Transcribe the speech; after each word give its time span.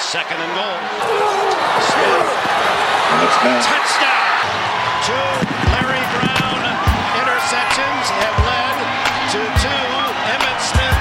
Second 0.00 0.40
and 0.40 0.54
goal. 0.56 0.78
Smith. 1.92 2.28
Touchdown. 3.68 4.32
Two 5.04 5.28
Larry 5.76 6.02
Brown 6.16 6.60
interceptions 7.20 8.06
have 8.24 8.36
led 8.48 8.76
to 9.30 9.40
two 9.60 9.86
Emmitt 10.32 10.60
Smith 10.64 11.00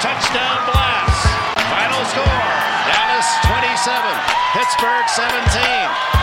touchdown 0.00 0.64
blasts. 0.64 1.28
Final 1.68 2.02
score 2.08 2.44
Dallas 2.88 3.28
27, 3.44 4.16
Pittsburgh 4.56 5.06
17. 5.08 6.17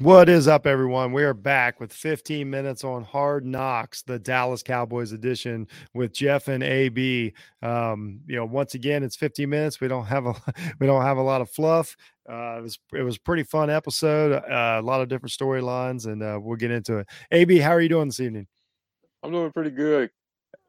What 0.00 0.28
is 0.28 0.48
up, 0.48 0.66
everyone? 0.66 1.12
We 1.12 1.22
are 1.22 1.32
back 1.32 1.78
with 1.78 1.92
15 1.92 2.50
minutes 2.50 2.82
on 2.82 3.04
Hard 3.04 3.46
Knocks, 3.46 4.02
the 4.02 4.18
Dallas 4.18 4.60
Cowboys 4.60 5.12
edition 5.12 5.68
with 5.94 6.12
Jeff 6.12 6.48
and 6.48 6.64
AB. 6.64 7.32
Um, 7.62 8.18
you 8.26 8.34
know, 8.34 8.44
once 8.44 8.74
again, 8.74 9.04
it's 9.04 9.14
15 9.14 9.48
minutes. 9.48 9.80
We 9.80 9.86
don't 9.86 10.06
have 10.06 10.26
a 10.26 10.34
we 10.80 10.88
don't 10.88 11.02
have 11.02 11.16
a 11.16 11.22
lot 11.22 11.40
of 11.40 11.48
fluff. 11.48 11.96
Uh, 12.28 12.56
it 12.58 12.62
was 12.62 12.78
it 12.92 13.02
was 13.02 13.16
a 13.18 13.20
pretty 13.20 13.44
fun 13.44 13.70
episode. 13.70 14.32
Uh, 14.32 14.80
a 14.80 14.82
lot 14.82 15.00
of 15.00 15.06
different 15.06 15.30
storylines, 15.30 16.06
and 16.06 16.24
uh, 16.24 16.40
we'll 16.42 16.56
get 16.56 16.72
into 16.72 16.98
it. 16.98 17.06
AB, 17.30 17.58
how 17.58 17.70
are 17.70 17.80
you 17.80 17.88
doing 17.88 18.08
this 18.08 18.18
evening? 18.18 18.48
I'm 19.22 19.30
doing 19.30 19.52
pretty 19.52 19.70
good. 19.70 20.10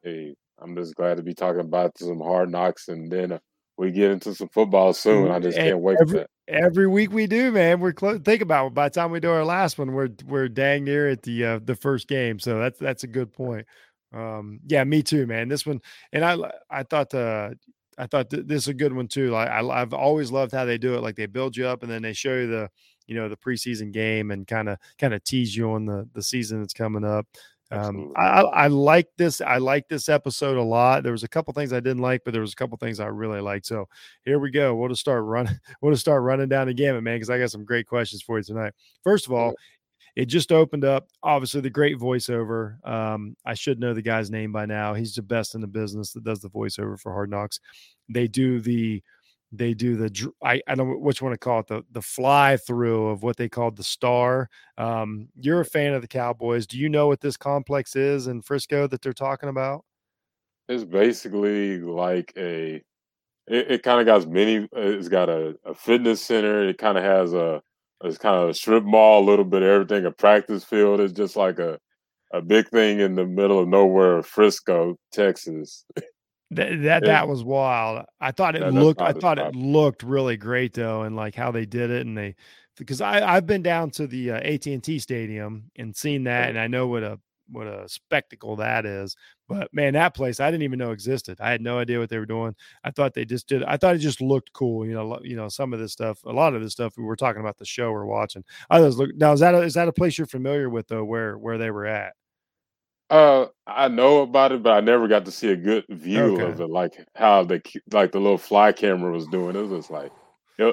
Hey, 0.04 0.36
I'm 0.60 0.76
just 0.76 0.94
glad 0.94 1.16
to 1.16 1.24
be 1.24 1.34
talking 1.34 1.62
about 1.62 1.98
some 1.98 2.20
Hard 2.20 2.48
Knocks, 2.48 2.86
and 2.86 3.10
then 3.10 3.40
we 3.76 3.90
get 3.90 4.12
into 4.12 4.36
some 4.36 4.50
football 4.50 4.92
soon. 4.92 5.32
I 5.32 5.40
just 5.40 5.58
can't 5.58 5.80
wait 5.80 5.98
every, 6.00 6.12
for 6.12 6.18
that. 6.18 6.30
Every 6.48 6.86
week 6.86 7.10
we 7.12 7.26
do, 7.26 7.50
man. 7.50 7.80
We're 7.80 7.92
close. 7.92 8.20
Think 8.20 8.40
about 8.40 8.68
it. 8.68 8.74
By 8.74 8.88
the 8.88 8.94
time 8.94 9.10
we 9.10 9.18
do 9.18 9.30
our 9.30 9.44
last 9.44 9.78
one, 9.78 9.92
we're 9.92 10.10
we're 10.26 10.48
dang 10.48 10.84
near 10.84 11.08
at 11.08 11.22
the 11.22 11.44
uh, 11.44 11.60
the 11.64 11.74
first 11.74 12.06
game. 12.06 12.38
So 12.38 12.58
that's 12.60 12.78
that's 12.78 13.02
a 13.02 13.08
good 13.08 13.32
point. 13.32 13.66
Um, 14.12 14.60
yeah, 14.66 14.84
me 14.84 15.02
too, 15.02 15.26
man. 15.26 15.48
This 15.48 15.66
one, 15.66 15.80
and 16.12 16.24
I 16.24 16.36
I 16.70 16.84
thought 16.84 17.12
uh 17.14 17.50
I 17.98 18.06
thought 18.06 18.30
th- 18.30 18.46
this 18.46 18.62
is 18.64 18.68
a 18.68 18.74
good 18.74 18.92
one 18.92 19.08
too. 19.08 19.30
Like 19.30 19.48
I, 19.48 19.60
I've 19.68 19.92
always 19.92 20.30
loved 20.30 20.52
how 20.52 20.64
they 20.64 20.78
do 20.78 20.94
it. 20.94 21.02
Like 21.02 21.16
they 21.16 21.26
build 21.26 21.56
you 21.56 21.66
up 21.66 21.82
and 21.82 21.90
then 21.90 22.02
they 22.02 22.12
show 22.12 22.34
you 22.34 22.46
the 22.46 22.70
you 23.08 23.16
know 23.16 23.28
the 23.28 23.36
preseason 23.36 23.92
game 23.92 24.30
and 24.30 24.46
kind 24.46 24.68
of 24.68 24.78
kind 24.98 25.14
of 25.14 25.24
tease 25.24 25.56
you 25.56 25.72
on 25.72 25.84
the 25.84 26.08
the 26.14 26.22
season 26.22 26.60
that's 26.60 26.74
coming 26.74 27.04
up. 27.04 27.26
Um, 27.70 28.12
I, 28.16 28.42
I 28.42 28.66
like 28.68 29.08
this. 29.16 29.40
I 29.40 29.58
like 29.58 29.88
this 29.88 30.08
episode 30.08 30.56
a 30.56 30.62
lot. 30.62 31.02
There 31.02 31.12
was 31.12 31.24
a 31.24 31.28
couple 31.28 31.52
things 31.52 31.72
I 31.72 31.80
didn't 31.80 32.02
like, 32.02 32.22
but 32.24 32.32
there 32.32 32.40
was 32.40 32.52
a 32.52 32.56
couple 32.56 32.78
things 32.78 33.00
I 33.00 33.06
really 33.06 33.40
liked. 33.40 33.66
So 33.66 33.88
here 34.24 34.38
we 34.38 34.50
go. 34.50 34.74
We'll 34.74 34.88
just 34.88 35.00
start 35.00 35.24
running. 35.24 35.58
We'll 35.82 35.92
just 35.92 36.02
start 36.02 36.22
running 36.22 36.48
down 36.48 36.68
the 36.68 36.74
gamut, 36.74 37.02
man, 37.02 37.16
because 37.16 37.30
I 37.30 37.38
got 37.38 37.50
some 37.50 37.64
great 37.64 37.86
questions 37.86 38.22
for 38.22 38.38
you 38.38 38.44
tonight. 38.44 38.72
First 39.04 39.26
of 39.26 39.32
all, 39.32 39.54
it 40.14 40.26
just 40.26 40.50
opened 40.50 40.84
up. 40.84 41.08
Obviously, 41.22 41.60
the 41.60 41.70
great 41.70 41.98
voiceover. 41.98 42.84
Um, 42.88 43.36
I 43.44 43.54
should 43.54 43.78
know 43.78 43.92
the 43.92 44.02
guy's 44.02 44.30
name 44.30 44.52
by 44.52 44.64
now. 44.64 44.94
He's 44.94 45.14
the 45.14 45.22
best 45.22 45.54
in 45.54 45.60
the 45.60 45.66
business 45.66 46.12
that 46.12 46.24
does 46.24 46.40
the 46.40 46.48
voiceover 46.50 46.98
for 46.98 47.12
Hard 47.12 47.30
Knocks. 47.30 47.60
They 48.08 48.26
do 48.26 48.60
the 48.60 49.02
they 49.52 49.74
do 49.74 49.96
the 49.96 50.32
I, 50.42 50.60
I 50.66 50.74
don't 50.74 50.88
know 50.88 50.98
which 50.98 51.22
one 51.22 51.32
to 51.32 51.38
call 51.38 51.60
it 51.60 51.68
the 51.68 51.84
the 51.92 52.02
fly 52.02 52.56
through 52.56 53.08
of 53.08 53.22
what 53.22 53.36
they 53.36 53.48
called 53.48 53.76
the 53.76 53.84
star. 53.84 54.48
Um, 54.78 55.28
you're 55.36 55.60
a 55.60 55.64
fan 55.64 55.94
of 55.94 56.02
the 56.02 56.08
Cowboys. 56.08 56.66
Do 56.66 56.78
you 56.78 56.88
know 56.88 57.06
what 57.06 57.20
this 57.20 57.36
complex 57.36 57.96
is 57.96 58.26
in 58.26 58.42
Frisco 58.42 58.86
that 58.88 59.02
they're 59.02 59.12
talking 59.12 59.48
about? 59.48 59.84
It's 60.68 60.84
basically 60.84 61.78
like 61.80 62.32
a. 62.36 62.82
It, 63.48 63.70
it 63.70 63.82
kind 63.84 64.00
of 64.00 64.06
got 64.06 64.28
many. 64.28 64.68
It's 64.72 65.08
got 65.08 65.28
a, 65.28 65.56
a 65.64 65.74
fitness 65.74 66.20
center. 66.20 66.68
It 66.68 66.78
kind 66.78 66.98
of 66.98 67.04
has 67.04 67.32
a. 67.32 67.62
It's 68.04 68.18
kind 68.18 68.36
of 68.36 68.50
a 68.50 68.54
strip 68.54 68.84
mall, 68.84 69.22
a 69.22 69.28
little 69.28 69.44
bit 69.44 69.62
of 69.62 69.68
everything. 69.68 70.04
A 70.04 70.10
practice 70.10 70.64
field. 70.64 71.00
It's 71.00 71.12
just 71.12 71.36
like 71.36 71.58
a 71.58 71.78
a 72.32 72.42
big 72.42 72.68
thing 72.68 73.00
in 73.00 73.14
the 73.14 73.24
middle 73.24 73.60
of 73.60 73.68
nowhere, 73.68 74.22
Frisco, 74.22 74.96
Texas. 75.12 75.84
That 76.52 76.82
that, 76.82 77.04
that 77.04 77.28
was 77.28 77.42
wild. 77.42 78.06
I 78.20 78.30
thought 78.30 78.54
it 78.54 78.66
looked 78.68 79.00
I 79.00 79.12
thought 79.12 79.38
it 79.38 79.54
looked 79.54 80.02
really 80.02 80.36
great 80.36 80.74
though, 80.74 81.02
and 81.02 81.16
like 81.16 81.34
how 81.34 81.50
they 81.50 81.66
did 81.66 81.90
it, 81.90 82.06
and 82.06 82.16
they 82.16 82.36
because 82.76 83.00
I 83.00 83.26
I've 83.26 83.46
been 83.46 83.62
down 83.62 83.90
to 83.92 84.06
the 84.06 84.32
uh, 84.32 84.36
AT 84.36 84.66
and 84.66 84.82
T 84.82 84.98
Stadium 84.98 85.70
and 85.76 85.94
seen 85.96 86.24
that, 86.24 86.48
and 86.50 86.58
I 86.58 86.68
know 86.68 86.86
what 86.86 87.02
a 87.02 87.18
what 87.50 87.66
a 87.66 87.88
spectacle 87.88 88.56
that 88.56 88.86
is. 88.86 89.16
But 89.48 89.72
man, 89.72 89.94
that 89.94 90.14
place 90.14 90.40
I 90.40 90.50
didn't 90.50 90.64
even 90.64 90.78
know 90.78 90.92
existed. 90.92 91.38
I 91.40 91.50
had 91.50 91.60
no 91.60 91.78
idea 91.78 91.98
what 91.98 92.10
they 92.10 92.18
were 92.18 92.26
doing. 92.26 92.54
I 92.84 92.90
thought 92.90 93.14
they 93.14 93.24
just 93.24 93.48
did. 93.48 93.62
I 93.64 93.76
thought 93.76 93.94
it 93.94 93.98
just 93.98 94.20
looked 94.20 94.52
cool. 94.52 94.86
You 94.86 94.94
know, 94.94 95.18
you 95.22 95.36
know 95.36 95.48
some 95.48 95.72
of 95.72 95.80
this 95.80 95.92
stuff. 95.92 96.22
A 96.24 96.32
lot 96.32 96.54
of 96.54 96.62
this 96.62 96.72
stuff 96.72 96.96
we 96.96 97.04
were 97.04 97.16
talking 97.16 97.40
about 97.40 97.58
the 97.58 97.64
show 97.64 97.90
we're 97.92 98.06
watching. 98.06 98.44
I 98.70 98.80
was 98.80 98.98
look 98.98 99.10
now. 99.16 99.32
Is 99.32 99.40
that 99.40 99.54
a, 99.54 99.62
is 99.62 99.74
that 99.74 99.88
a 99.88 99.92
place 99.92 100.18
you're 100.18 100.26
familiar 100.26 100.70
with 100.70 100.88
though? 100.88 101.04
Where 101.04 101.38
where 101.38 101.58
they 101.58 101.70
were 101.70 101.86
at? 101.86 102.14
Uh, 103.08 103.46
I 103.66 103.88
know 103.88 104.22
about 104.22 104.52
it, 104.52 104.62
but 104.62 104.72
I 104.72 104.80
never 104.80 105.06
got 105.06 105.24
to 105.26 105.30
see 105.30 105.50
a 105.50 105.56
good 105.56 105.84
view 105.88 106.34
okay. 106.34 106.44
of 106.44 106.60
it, 106.60 106.70
like 106.70 107.06
how 107.14 107.44
the 107.44 107.62
like 107.92 108.12
the 108.12 108.18
little 108.18 108.38
fly 108.38 108.72
camera 108.72 109.12
was 109.12 109.26
doing. 109.28 109.54
It 109.54 109.60
was 109.60 109.80
just 109.80 109.90
like 109.90 110.10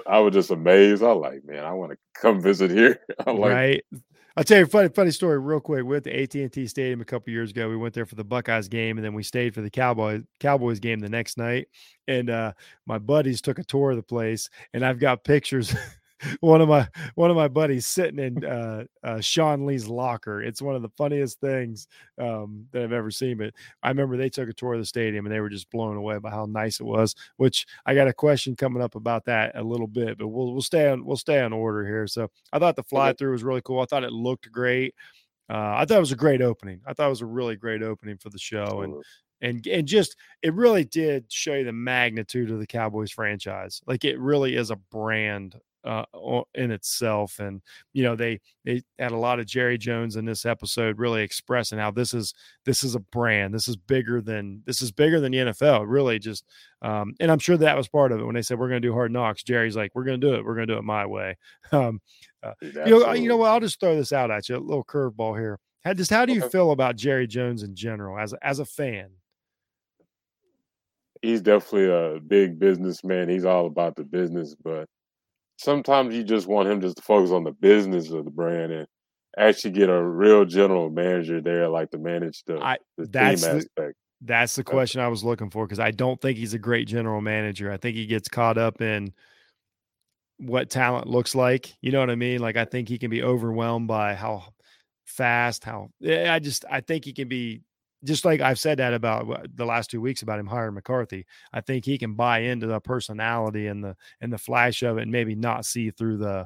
I 0.07 0.19
was 0.19 0.33
just 0.33 0.49
amazed. 0.49 1.03
I 1.03 1.11
was 1.11 1.21
like, 1.21 1.45
man, 1.45 1.63
I 1.63 1.73
want 1.73 1.91
to 1.91 1.97
come 2.15 2.41
visit 2.41 2.71
here. 2.71 2.99
I'm 3.27 3.37
like, 3.37 3.51
right. 3.51 3.85
I'll 4.35 4.43
tell 4.43 4.57
you 4.57 4.63
a 4.63 4.67
funny, 4.67 4.89
funny 4.89 5.11
story 5.11 5.37
real 5.37 5.59
quick. 5.59 5.83
We 5.83 5.91
went 5.91 6.05
to 6.05 6.21
AT 6.23 6.33
and 6.33 6.51
T 6.51 6.65
Stadium 6.65 7.01
a 7.01 7.05
couple 7.05 7.31
years 7.31 7.51
ago. 7.51 7.69
We 7.69 7.77
went 7.77 7.93
there 7.93 8.07
for 8.07 8.15
the 8.15 8.23
Buckeyes 8.23 8.67
game, 8.67 8.97
and 8.97 9.05
then 9.05 9.13
we 9.13 9.21
stayed 9.21 9.53
for 9.53 9.61
the 9.61 9.69
Cowboys 9.69 10.23
Cowboys 10.39 10.79
game 10.79 10.99
the 10.99 11.09
next 11.09 11.37
night. 11.37 11.67
And 12.07 12.31
uh, 12.31 12.53
my 12.87 12.97
buddies 12.97 13.41
took 13.41 13.59
a 13.59 13.63
tour 13.63 13.91
of 13.91 13.97
the 13.97 14.03
place, 14.03 14.49
and 14.73 14.83
I've 14.83 14.99
got 14.99 15.23
pictures 15.23 15.75
one 16.39 16.61
of 16.61 16.69
my 16.69 16.87
one 17.15 17.29
of 17.29 17.35
my 17.35 17.47
buddies 17.47 17.85
sitting 17.85 18.19
in 18.19 18.45
uh, 18.45 18.85
uh, 19.03 19.19
Sean 19.19 19.65
Lee's 19.65 19.87
locker. 19.87 20.41
It's 20.41 20.61
one 20.61 20.75
of 20.75 20.81
the 20.81 20.89
funniest 20.97 21.39
things 21.39 21.87
um, 22.17 22.65
that 22.71 22.83
I've 22.83 22.91
ever 22.91 23.11
seen. 23.11 23.37
But 23.37 23.53
I 23.81 23.89
remember 23.89 24.17
they 24.17 24.29
took 24.29 24.49
a 24.49 24.53
tour 24.53 24.73
of 24.73 24.79
the 24.79 24.85
stadium 24.85 25.25
and 25.25 25.33
they 25.33 25.39
were 25.39 25.49
just 25.49 25.69
blown 25.69 25.97
away 25.97 26.17
by 26.19 26.29
how 26.29 26.45
nice 26.45 26.79
it 26.79 26.85
was. 26.85 27.15
Which 27.37 27.65
I 27.85 27.95
got 27.95 28.07
a 28.07 28.13
question 28.13 28.55
coming 28.55 28.81
up 28.83 28.95
about 28.95 29.25
that 29.25 29.53
a 29.55 29.63
little 29.63 29.87
bit, 29.87 30.17
but 30.17 30.27
we'll 30.27 30.53
we'll 30.53 30.61
stay 30.61 30.89
on 30.89 31.05
we'll 31.05 31.17
stay 31.17 31.41
on 31.41 31.53
order 31.53 31.85
here. 31.85 32.07
So 32.07 32.29
I 32.51 32.59
thought 32.59 32.75
the 32.75 32.83
fly 32.83 33.13
through 33.13 33.31
was 33.31 33.43
really 33.43 33.61
cool. 33.61 33.81
I 33.81 33.85
thought 33.85 34.03
it 34.03 34.13
looked 34.13 34.51
great. 34.51 34.95
Uh, 35.49 35.75
I 35.75 35.85
thought 35.85 35.97
it 35.97 36.01
was 36.01 36.13
a 36.13 36.17
great 36.17 36.41
opening. 36.41 36.81
I 36.85 36.93
thought 36.93 37.07
it 37.07 37.09
was 37.09 37.21
a 37.21 37.25
really 37.25 37.55
great 37.55 37.83
opening 37.83 38.17
for 38.17 38.29
the 38.29 38.39
show, 38.39 38.81
and 38.81 39.03
and 39.41 39.67
and 39.67 39.87
just 39.87 40.15
it 40.41 40.53
really 40.53 40.85
did 40.85 41.31
show 41.31 41.55
you 41.55 41.65
the 41.65 41.73
magnitude 41.73 42.49
of 42.49 42.59
the 42.59 42.65
Cowboys 42.65 43.11
franchise. 43.11 43.81
Like 43.85 44.05
it 44.05 44.17
really 44.19 44.55
is 44.55 44.71
a 44.71 44.77
brand 44.77 45.59
uh, 45.83 46.05
in 46.55 46.71
itself. 46.71 47.39
And 47.39 47.61
you 47.93 48.03
know, 48.03 48.15
they 48.15 48.39
they 48.65 48.83
had 48.99 49.11
a 49.11 49.17
lot 49.17 49.39
of 49.39 49.45
Jerry 49.45 49.77
Jones 49.77 50.15
in 50.15 50.25
this 50.25 50.45
episode, 50.45 50.97
really 50.97 51.23
expressing 51.23 51.79
how 51.79 51.91
this 51.91 52.13
is 52.13 52.33
this 52.65 52.83
is 52.83 52.95
a 52.95 52.99
brand. 52.99 53.53
This 53.53 53.67
is 53.67 53.75
bigger 53.75 54.21
than 54.21 54.63
this 54.65 54.81
is 54.81 54.91
bigger 54.91 55.19
than 55.19 55.31
the 55.31 55.37
NFL. 55.39 55.85
Really, 55.87 56.19
just 56.19 56.45
um, 56.81 57.15
and 57.19 57.31
I'm 57.31 57.39
sure 57.39 57.57
that 57.57 57.77
was 57.77 57.87
part 57.87 58.11
of 58.11 58.19
it 58.19 58.25
when 58.25 58.35
they 58.35 58.41
said 58.41 58.59
we're 58.59 58.69
going 58.69 58.81
to 58.81 58.87
do 58.87 58.93
hard 58.93 59.11
knocks. 59.11 59.43
Jerry's 59.43 59.75
like, 59.75 59.91
we're 59.95 60.03
going 60.03 60.19
to 60.19 60.27
do 60.27 60.35
it. 60.35 60.45
We're 60.45 60.55
going 60.55 60.67
to 60.67 60.73
do 60.73 60.79
it 60.79 60.83
my 60.83 61.05
way. 61.05 61.37
Um, 61.71 62.01
uh, 62.43 62.53
you 62.61 62.99
know, 62.99 63.13
you 63.13 63.27
know 63.27 63.37
what? 63.37 63.49
I'll 63.49 63.59
just 63.59 63.79
throw 63.79 63.95
this 63.95 64.13
out 64.13 64.29
at 64.29 64.47
you, 64.47 64.57
a 64.57 64.59
little 64.59 64.83
curveball 64.83 65.39
here. 65.39 65.59
How, 65.83 65.93
just 65.93 66.11
how 66.11 66.25
do 66.25 66.33
you 66.33 66.47
feel 66.49 66.71
about 66.71 66.97
Jerry 66.97 67.25
Jones 67.25 67.63
in 67.63 67.73
general 67.73 68.19
as 68.19 68.33
as 68.41 68.59
a 68.59 68.65
fan? 68.65 69.09
He's 71.21 71.41
definitely 71.41 71.89
a 71.89 72.19
big 72.19 72.59
businessman. 72.59 73.29
He's 73.29 73.45
all 73.45 73.65
about 73.65 73.95
the 73.95 74.03
business, 74.03 74.55
but 74.61 74.87
sometimes 75.57 76.15
you 76.15 76.23
just 76.23 76.47
want 76.47 76.69
him 76.69 76.81
just 76.81 76.97
to 76.97 77.01
focus 77.01 77.31
on 77.31 77.43
the 77.43 77.51
business 77.51 78.11
of 78.11 78.25
the 78.25 78.31
brand 78.31 78.71
and 78.71 78.87
actually 79.37 79.71
get 79.71 79.89
a 79.89 80.03
real 80.03 80.45
general 80.45 80.89
manager 80.89 81.41
there, 81.41 81.67
like 81.69 81.91
to 81.91 81.97
manage 81.97 82.43
the, 82.45 82.59
I, 82.59 82.77
the 82.97 83.05
team 83.05 83.11
the, 83.11 83.55
aspect. 83.55 83.95
That's 84.21 84.55
the 84.55 84.63
question 84.63 85.01
I 85.01 85.09
was 85.09 85.23
looking 85.23 85.49
for 85.49 85.65
because 85.65 85.79
I 85.79 85.91
don't 85.91 86.19
think 86.21 86.37
he's 86.37 86.53
a 86.53 86.59
great 86.59 86.87
general 86.87 87.19
manager. 87.19 87.71
I 87.71 87.77
think 87.77 87.95
he 87.95 88.05
gets 88.05 88.29
caught 88.29 88.57
up 88.57 88.81
in 88.81 89.13
what 90.37 90.69
talent 90.69 91.07
looks 91.07 91.35
like. 91.35 91.73
You 91.81 91.91
know 91.91 91.99
what 91.99 92.09
I 92.09 92.15
mean? 92.15 92.39
Like 92.39 92.55
I 92.55 92.65
think 92.65 92.87
he 92.87 92.97
can 92.97 93.09
be 93.09 93.21
overwhelmed 93.21 93.87
by 93.87 94.15
how 94.15 94.45
fast, 95.05 95.63
how 95.63 95.89
eh, 96.03 96.31
I 96.31 96.39
just 96.39 96.63
I 96.69 96.81
think 96.81 97.03
he 97.03 97.13
can 97.13 97.27
be 97.27 97.61
just 98.03 98.25
like 98.25 98.41
I've 98.41 98.59
said 98.59 98.79
that 98.79 98.93
about 98.93 99.47
the 99.55 99.65
last 99.65 99.89
two 99.91 100.01
weeks 100.01 100.21
about 100.21 100.39
him 100.39 100.47
hiring 100.47 100.75
McCarthy. 100.75 101.25
I 101.53 101.61
think 101.61 101.85
he 101.85 101.97
can 101.97 102.13
buy 102.13 102.39
into 102.39 102.67
the 102.67 102.79
personality 102.79 103.67
and 103.67 103.83
the 103.83 103.95
and 104.21 104.31
the 104.31 104.37
flash 104.37 104.83
of 104.83 104.97
it, 104.97 105.03
and 105.03 105.11
maybe 105.11 105.35
not 105.35 105.65
see 105.65 105.91
through 105.91 106.17
the, 106.17 106.45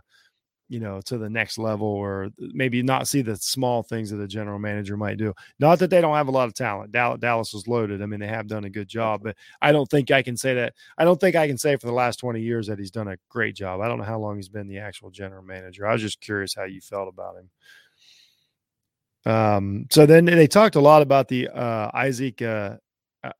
you 0.69 0.79
know, 0.79 0.99
to 1.05 1.17
the 1.17 1.29
next 1.29 1.57
level, 1.57 1.87
or 1.87 2.29
maybe 2.39 2.83
not 2.83 3.07
see 3.07 3.21
the 3.21 3.37
small 3.37 3.83
things 3.83 4.09
that 4.09 4.21
a 4.21 4.27
general 4.27 4.59
manager 4.59 4.97
might 4.97 5.17
do. 5.17 5.33
Not 5.59 5.79
that 5.79 5.89
they 5.89 6.01
don't 6.01 6.15
have 6.15 6.27
a 6.27 6.31
lot 6.31 6.47
of 6.47 6.53
talent. 6.53 6.91
Dallas, 6.91 7.19
Dallas 7.19 7.53
was 7.53 7.67
loaded. 7.67 8.01
I 8.01 8.05
mean, 8.05 8.19
they 8.19 8.27
have 8.27 8.47
done 8.47 8.65
a 8.65 8.69
good 8.69 8.87
job, 8.89 9.21
but 9.23 9.35
I 9.61 9.71
don't 9.71 9.89
think 9.89 10.11
I 10.11 10.21
can 10.21 10.35
say 10.37 10.53
that. 10.55 10.73
I 10.97 11.05
don't 11.05 11.19
think 11.19 11.35
I 11.35 11.47
can 11.47 11.57
say 11.57 11.77
for 11.77 11.87
the 11.87 11.93
last 11.93 12.17
twenty 12.17 12.41
years 12.41 12.67
that 12.67 12.79
he's 12.79 12.91
done 12.91 13.07
a 13.07 13.17
great 13.29 13.55
job. 13.55 13.81
I 13.81 13.87
don't 13.87 13.97
know 13.97 14.03
how 14.03 14.19
long 14.19 14.35
he's 14.35 14.49
been 14.49 14.67
the 14.67 14.79
actual 14.79 15.09
general 15.09 15.43
manager. 15.43 15.87
I 15.87 15.93
was 15.93 16.01
just 16.01 16.21
curious 16.21 16.53
how 16.53 16.65
you 16.65 16.81
felt 16.81 17.07
about 17.09 17.37
him. 17.37 17.49
Um, 19.27 19.87
so 19.91 20.05
then 20.05 20.25
they 20.25 20.47
talked 20.47 20.75
a 20.75 20.79
lot 20.79 21.01
about 21.01 21.27
the 21.27 21.49
uh, 21.49 21.91
Isaac. 21.93 22.41
Uh, 22.41 22.77
uh, 23.23 23.31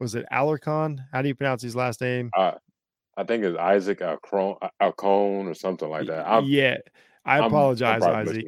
was 0.00 0.14
it 0.16 0.26
Alarcon? 0.32 0.98
How 1.12 1.22
do 1.22 1.28
you 1.28 1.34
pronounce 1.34 1.62
his 1.62 1.76
last 1.76 2.00
name? 2.00 2.30
Uh, 2.36 2.52
I 3.16 3.24
think 3.24 3.44
it's 3.44 3.56
Isaac 3.56 4.02
Alcone, 4.02 4.56
Alcone 4.80 5.46
or 5.46 5.54
something 5.54 5.88
like 5.88 6.06
that. 6.06 6.26
I'm, 6.26 6.44
yeah, 6.44 6.78
I 7.24 7.38
apologize, 7.38 8.02
I'm, 8.02 8.14
I'm 8.14 8.28
Isaac. 8.28 8.46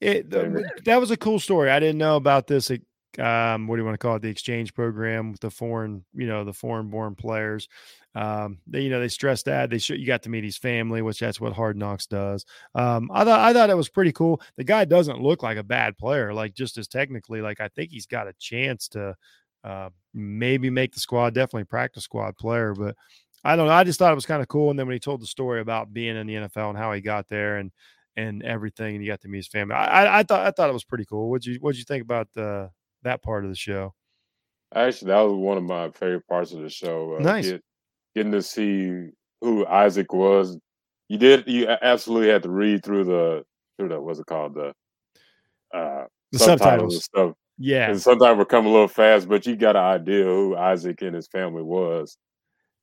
It, 0.00 0.30
the, 0.30 0.70
that 0.84 1.00
was 1.00 1.10
a 1.10 1.16
cool 1.16 1.38
story. 1.38 1.70
I 1.70 1.80
didn't 1.80 1.98
know 1.98 2.16
about 2.16 2.46
this 2.46 2.70
um, 3.18 3.66
what 3.66 3.76
do 3.76 3.82
you 3.82 3.84
want 3.86 3.94
to 3.94 3.98
call 3.98 4.16
it? 4.16 4.22
The 4.22 4.28
exchange 4.28 4.74
program 4.74 5.32
with 5.32 5.40
the 5.40 5.50
foreign, 5.50 6.04
you 6.14 6.26
know, 6.26 6.44
the 6.44 6.52
foreign 6.52 6.88
born 6.88 7.14
players. 7.14 7.68
Um, 8.14 8.58
they, 8.66 8.82
you 8.82 8.90
know, 8.90 9.00
they 9.00 9.08
stress 9.08 9.42
that 9.44 9.70
they 9.70 9.78
should, 9.78 9.98
you 9.98 10.06
got 10.06 10.22
to 10.22 10.30
meet 10.30 10.44
his 10.44 10.56
family, 10.56 11.02
which 11.02 11.18
that's 11.18 11.40
what 11.40 11.52
Hard 11.52 11.76
Knocks 11.76 12.06
does. 12.06 12.44
Um, 12.74 13.10
I 13.12 13.24
thought, 13.24 13.40
I 13.40 13.52
thought 13.52 13.70
it 13.70 13.76
was 13.76 13.88
pretty 13.88 14.12
cool. 14.12 14.40
The 14.56 14.64
guy 14.64 14.84
doesn't 14.84 15.20
look 15.20 15.42
like 15.42 15.58
a 15.58 15.64
bad 15.64 15.98
player, 15.98 16.32
like 16.32 16.54
just 16.54 16.78
as 16.78 16.86
technically, 16.86 17.40
like 17.40 17.60
I 17.60 17.68
think 17.68 17.90
he's 17.90 18.06
got 18.06 18.28
a 18.28 18.34
chance 18.38 18.88
to, 18.88 19.16
uh, 19.64 19.88
maybe 20.12 20.70
make 20.70 20.92
the 20.92 21.00
squad, 21.00 21.34
definitely 21.34 21.64
practice 21.64 22.04
squad 22.04 22.36
player, 22.36 22.74
but 22.74 22.94
I 23.42 23.56
don't 23.56 23.66
know. 23.66 23.72
I 23.72 23.84
just 23.84 23.98
thought 23.98 24.12
it 24.12 24.16
was 24.16 24.26
kind 24.26 24.42
of 24.42 24.48
cool. 24.48 24.70
And 24.70 24.78
then 24.78 24.86
when 24.86 24.94
he 24.94 25.00
told 25.00 25.20
the 25.20 25.26
story 25.26 25.60
about 25.60 25.92
being 25.92 26.16
in 26.16 26.26
the 26.26 26.34
NFL 26.34 26.70
and 26.70 26.78
how 26.78 26.92
he 26.92 27.00
got 27.00 27.28
there 27.28 27.56
and, 27.56 27.72
and 28.16 28.42
everything, 28.42 28.94
and 28.94 29.04
you 29.04 29.10
got 29.10 29.20
to 29.22 29.28
meet 29.28 29.38
his 29.38 29.48
family. 29.48 29.74
I, 29.74 30.04
I, 30.04 30.18
I 30.20 30.22
thought 30.22 30.46
I 30.46 30.50
thought 30.50 30.70
it 30.70 30.74
was 30.74 30.84
pretty 30.84 31.04
cool. 31.04 31.30
What'd 31.30 31.46
you 31.46 31.58
What'd 31.60 31.78
you 31.78 31.84
think 31.84 32.02
about 32.02 32.28
the 32.34 32.70
that 33.04 33.22
part 33.22 33.44
of 33.44 33.50
the 33.50 33.56
show? 33.56 33.94
Actually, 34.74 35.08
that 35.08 35.20
was 35.20 35.34
one 35.34 35.56
of 35.56 35.62
my 35.62 35.90
favorite 35.90 36.26
parts 36.26 36.52
of 36.52 36.60
the 36.60 36.68
show. 36.68 37.16
Uh, 37.16 37.22
nice, 37.22 37.50
get, 37.50 37.62
getting 38.16 38.32
to 38.32 38.42
see 38.42 39.08
who 39.40 39.66
Isaac 39.66 40.12
was. 40.12 40.58
You 41.08 41.18
did. 41.18 41.44
You 41.46 41.68
absolutely 41.68 42.30
had 42.30 42.42
to 42.42 42.50
read 42.50 42.84
through 42.84 43.04
the 43.04 43.44
through 43.78 43.88
the 43.88 44.00
what's 44.00 44.18
it 44.18 44.26
called 44.26 44.54
the 44.54 44.72
uh, 45.72 46.04
the 46.32 46.38
subtitles, 46.38 46.58
subtitles 46.60 46.94
and 46.94 47.02
stuff. 47.02 47.32
Yeah, 47.58 47.90
and 47.90 48.00
sometimes 48.00 48.38
we 48.38 48.44
come 48.46 48.66
a 48.66 48.70
little 48.70 48.88
fast, 48.88 49.28
but 49.28 49.46
you 49.46 49.54
got 49.54 49.76
an 49.76 49.82
idea 49.82 50.24
who 50.24 50.56
Isaac 50.56 51.02
and 51.02 51.14
his 51.14 51.28
family 51.28 51.62
was, 51.62 52.16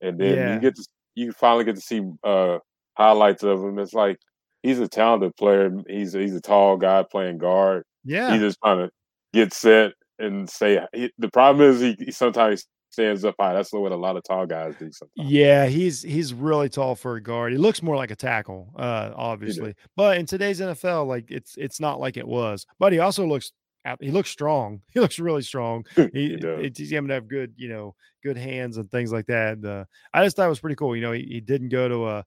and 0.01 0.17
then 0.17 0.35
yeah. 0.37 0.53
you 0.53 0.59
get 0.61 0.75
to 0.75 0.85
you 1.15 1.31
finally 1.33 1.65
get 1.65 1.75
to 1.75 1.81
see 1.81 2.01
uh, 2.23 2.59
highlights 2.97 3.43
of 3.43 3.61
him. 3.61 3.79
It's 3.79 3.93
like 3.93 4.17
he's 4.63 4.79
a 4.79 4.87
talented 4.87 5.35
player. 5.35 5.71
He's 5.89 6.13
he's 6.13 6.35
a 6.35 6.41
tall 6.41 6.77
guy 6.77 7.03
playing 7.03 7.39
guard. 7.39 7.83
Yeah, 8.05 8.31
he's 8.31 8.41
just 8.41 8.59
trying 8.63 8.87
to 8.87 8.91
get 9.33 9.53
set 9.53 9.93
and 10.21 10.49
say. 10.49 10.79
He, 10.93 11.11
the 11.17 11.29
problem 11.29 11.69
is 11.69 11.81
he, 11.81 11.95
he, 11.99 12.11
sometimes 12.11 12.65
stands 12.89 13.25
up 13.25 13.35
high. 13.39 13.53
That's 13.53 13.71
what 13.71 13.91
a 13.91 13.95
lot 13.95 14.17
of 14.17 14.23
tall 14.23 14.45
guys 14.45 14.75
do. 14.77 14.91
Sometimes. 14.91 15.31
Yeah, 15.31 15.65
he's 15.67 16.01
he's 16.01 16.33
really 16.33 16.69
tall 16.69 16.95
for 16.95 17.15
a 17.15 17.21
guard. 17.21 17.51
He 17.51 17.57
looks 17.57 17.81
more 17.81 17.95
like 17.95 18.11
a 18.11 18.15
tackle, 18.15 18.71
uh, 18.75 19.11
obviously. 19.15 19.75
But 19.95 20.17
in 20.17 20.25
today's 20.25 20.59
NFL, 20.59 21.07
like 21.07 21.31
it's 21.31 21.55
it's 21.57 21.79
not 21.79 21.99
like 21.99 22.17
it 22.17 22.27
was. 22.27 22.65
But 22.79 22.93
he 22.93 22.99
also 22.99 23.25
looks 23.25 23.51
he 23.99 24.11
looks 24.11 24.29
strong. 24.29 24.81
He 24.93 24.99
looks 24.99 25.19
really 25.19 25.41
strong. 25.41 25.85
He, 25.95 26.09
he 26.13 26.33
it, 26.35 26.77
he's 26.77 26.91
going 26.91 27.07
to 27.07 27.13
have 27.13 27.27
good, 27.27 27.53
you 27.55 27.69
know, 27.69 27.95
good 28.23 28.37
hands 28.37 28.77
and 28.77 28.89
things 28.91 29.11
like 29.11 29.27
that. 29.27 29.63
Uh, 29.63 29.85
I 30.13 30.23
just 30.23 30.35
thought 30.35 30.45
it 30.45 30.49
was 30.49 30.59
pretty 30.59 30.75
cool. 30.75 30.95
You 30.95 31.01
know, 31.01 31.11
he, 31.11 31.23
he 31.23 31.41
didn't 31.41 31.69
go 31.69 31.87
to 31.87 32.07
a, 32.07 32.25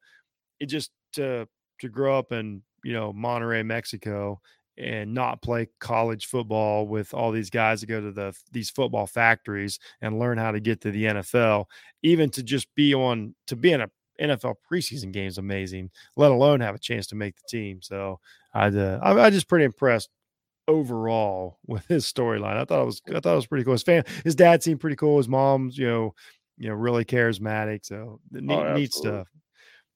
it 0.61 0.67
just 0.67 0.90
to 1.14 1.47
to 1.81 1.88
grow 1.88 2.19
up 2.19 2.32
in 2.32 2.62
you 2.85 2.93
know 2.93 3.12
Monterrey, 3.12 3.64
Mexico, 3.64 4.40
and 4.76 5.15
not 5.15 5.43
play 5.43 5.69
college 5.79 6.26
football 6.26 6.87
with 6.87 7.15
all 7.15 7.31
these 7.31 7.50
guys 7.50 7.81
that 7.81 7.87
go 7.87 8.00
to 8.00 8.11
the 8.11 8.35
these 8.53 8.71
football 8.71 9.06
factories 9.06 9.79
and 10.00 10.19
learn 10.19 10.38
how 10.38 10.50
to 10.50 10.61
get 10.61 10.81
to 10.81 10.91
the 10.91 11.05
NFL, 11.05 11.67
even 12.03 12.31
to 12.31 12.43
just 12.43 12.75
be 12.75 12.94
on 12.94 13.35
to 13.47 13.56
be 13.56 13.73
in 13.73 13.81
a 13.81 13.91
NFL 14.21 14.56
preseason 14.71 15.12
game 15.12 15.26
is 15.26 15.38
amazing. 15.38 15.91
Let 16.17 16.31
alone 16.31 16.61
have 16.61 16.75
a 16.75 16.81
chance 16.81 17.06
to 17.09 17.15
make 17.15 17.37
the 17.37 17.43
team. 17.49 17.81
So 17.82 18.21
I, 18.53 18.69
uh, 18.69 19.00
I, 19.03 19.25
I 19.25 19.31
just 19.31 19.49
pretty 19.49 19.65
impressed 19.65 20.09
overall 20.69 21.59
with 21.67 21.87
his 21.87 22.11
storyline. 22.11 22.56
I 22.56 22.65
thought 22.65 22.82
it 22.82 22.87
was 22.87 23.03
I 23.09 23.21
thought 23.21 23.32
it 23.32 23.37
was 23.37 23.47
pretty 23.47 23.65
cool. 23.65 23.73
His 23.73 23.82
fan, 23.82 24.05
his 24.25 24.35
dad 24.35 24.62
seemed 24.62 24.81
pretty 24.81 24.97
cool. 24.97 25.19
His 25.19 25.29
mom's 25.29 25.76
you 25.79 25.87
know 25.87 26.15
you 26.59 26.69
know 26.69 26.75
really 26.75 27.05
charismatic. 27.05 27.85
So 27.85 28.21
neat, 28.31 28.55
oh, 28.55 28.75
neat 28.75 28.93
stuff. 28.93 29.29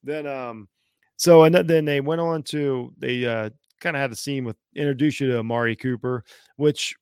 Then 0.02 0.26
um 0.26 0.68
so 1.16 1.44
and 1.44 1.54
then 1.54 1.84
they 1.84 2.00
went 2.00 2.20
on 2.20 2.42
to 2.44 2.92
they 2.98 3.26
uh, 3.26 3.50
kind 3.80 3.96
of 3.96 4.00
had 4.00 4.12
a 4.12 4.16
scene 4.16 4.44
with 4.44 4.56
introduce 4.74 5.20
you 5.20 5.28
to 5.28 5.38
Amari 5.38 5.76
Cooper, 5.76 6.24
which 6.56 6.94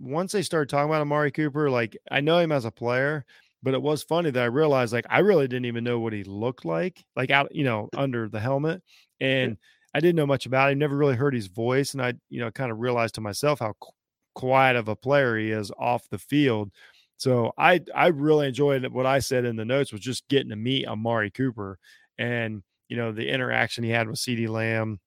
once 0.00 0.32
they 0.32 0.42
started 0.42 0.68
talking 0.68 0.90
about 0.90 1.02
Amari 1.02 1.30
Cooper, 1.30 1.70
like 1.70 1.96
I 2.10 2.20
know 2.20 2.38
him 2.38 2.52
as 2.52 2.64
a 2.64 2.70
player, 2.70 3.24
but 3.62 3.74
it 3.74 3.82
was 3.82 4.02
funny 4.02 4.30
that 4.30 4.42
I 4.42 4.46
realized 4.46 4.92
like 4.92 5.06
I 5.08 5.20
really 5.20 5.46
didn't 5.48 5.66
even 5.66 5.84
know 5.84 6.00
what 6.00 6.12
he 6.12 6.24
looked 6.24 6.64
like, 6.64 7.04
like 7.16 7.30
out, 7.30 7.54
you 7.54 7.64
know, 7.64 7.88
under 7.96 8.28
the 8.28 8.40
helmet. 8.40 8.82
And 9.20 9.56
I 9.94 10.00
didn't 10.00 10.16
know 10.16 10.26
much 10.26 10.46
about 10.46 10.72
him, 10.72 10.78
never 10.78 10.96
really 10.96 11.16
heard 11.16 11.34
his 11.34 11.46
voice. 11.46 11.92
And 11.94 12.02
I, 12.02 12.14
you 12.28 12.40
know, 12.40 12.50
kind 12.50 12.72
of 12.72 12.78
realized 12.80 13.14
to 13.16 13.20
myself 13.20 13.60
how 13.60 13.74
qu- 13.80 13.92
quiet 14.34 14.76
of 14.76 14.88
a 14.88 14.96
player 14.96 15.36
he 15.38 15.50
is 15.50 15.70
off 15.78 16.08
the 16.08 16.18
field. 16.18 16.72
So 17.18 17.52
I 17.56 17.80
I 17.94 18.08
really 18.08 18.48
enjoyed 18.48 18.84
what 18.88 19.06
I 19.06 19.20
said 19.20 19.44
in 19.44 19.56
the 19.56 19.64
notes 19.64 19.92
was 19.92 20.00
just 20.00 20.26
getting 20.28 20.48
to 20.50 20.56
meet 20.56 20.88
Amari 20.88 21.30
Cooper. 21.30 21.78
And 22.18 22.62
you 22.88 22.96
know, 22.96 23.12
the 23.12 23.28
interaction 23.28 23.84
he 23.84 23.90
had 23.90 24.08
with 24.08 24.18
CeeDee 24.18 24.48
Lamb 24.48 24.98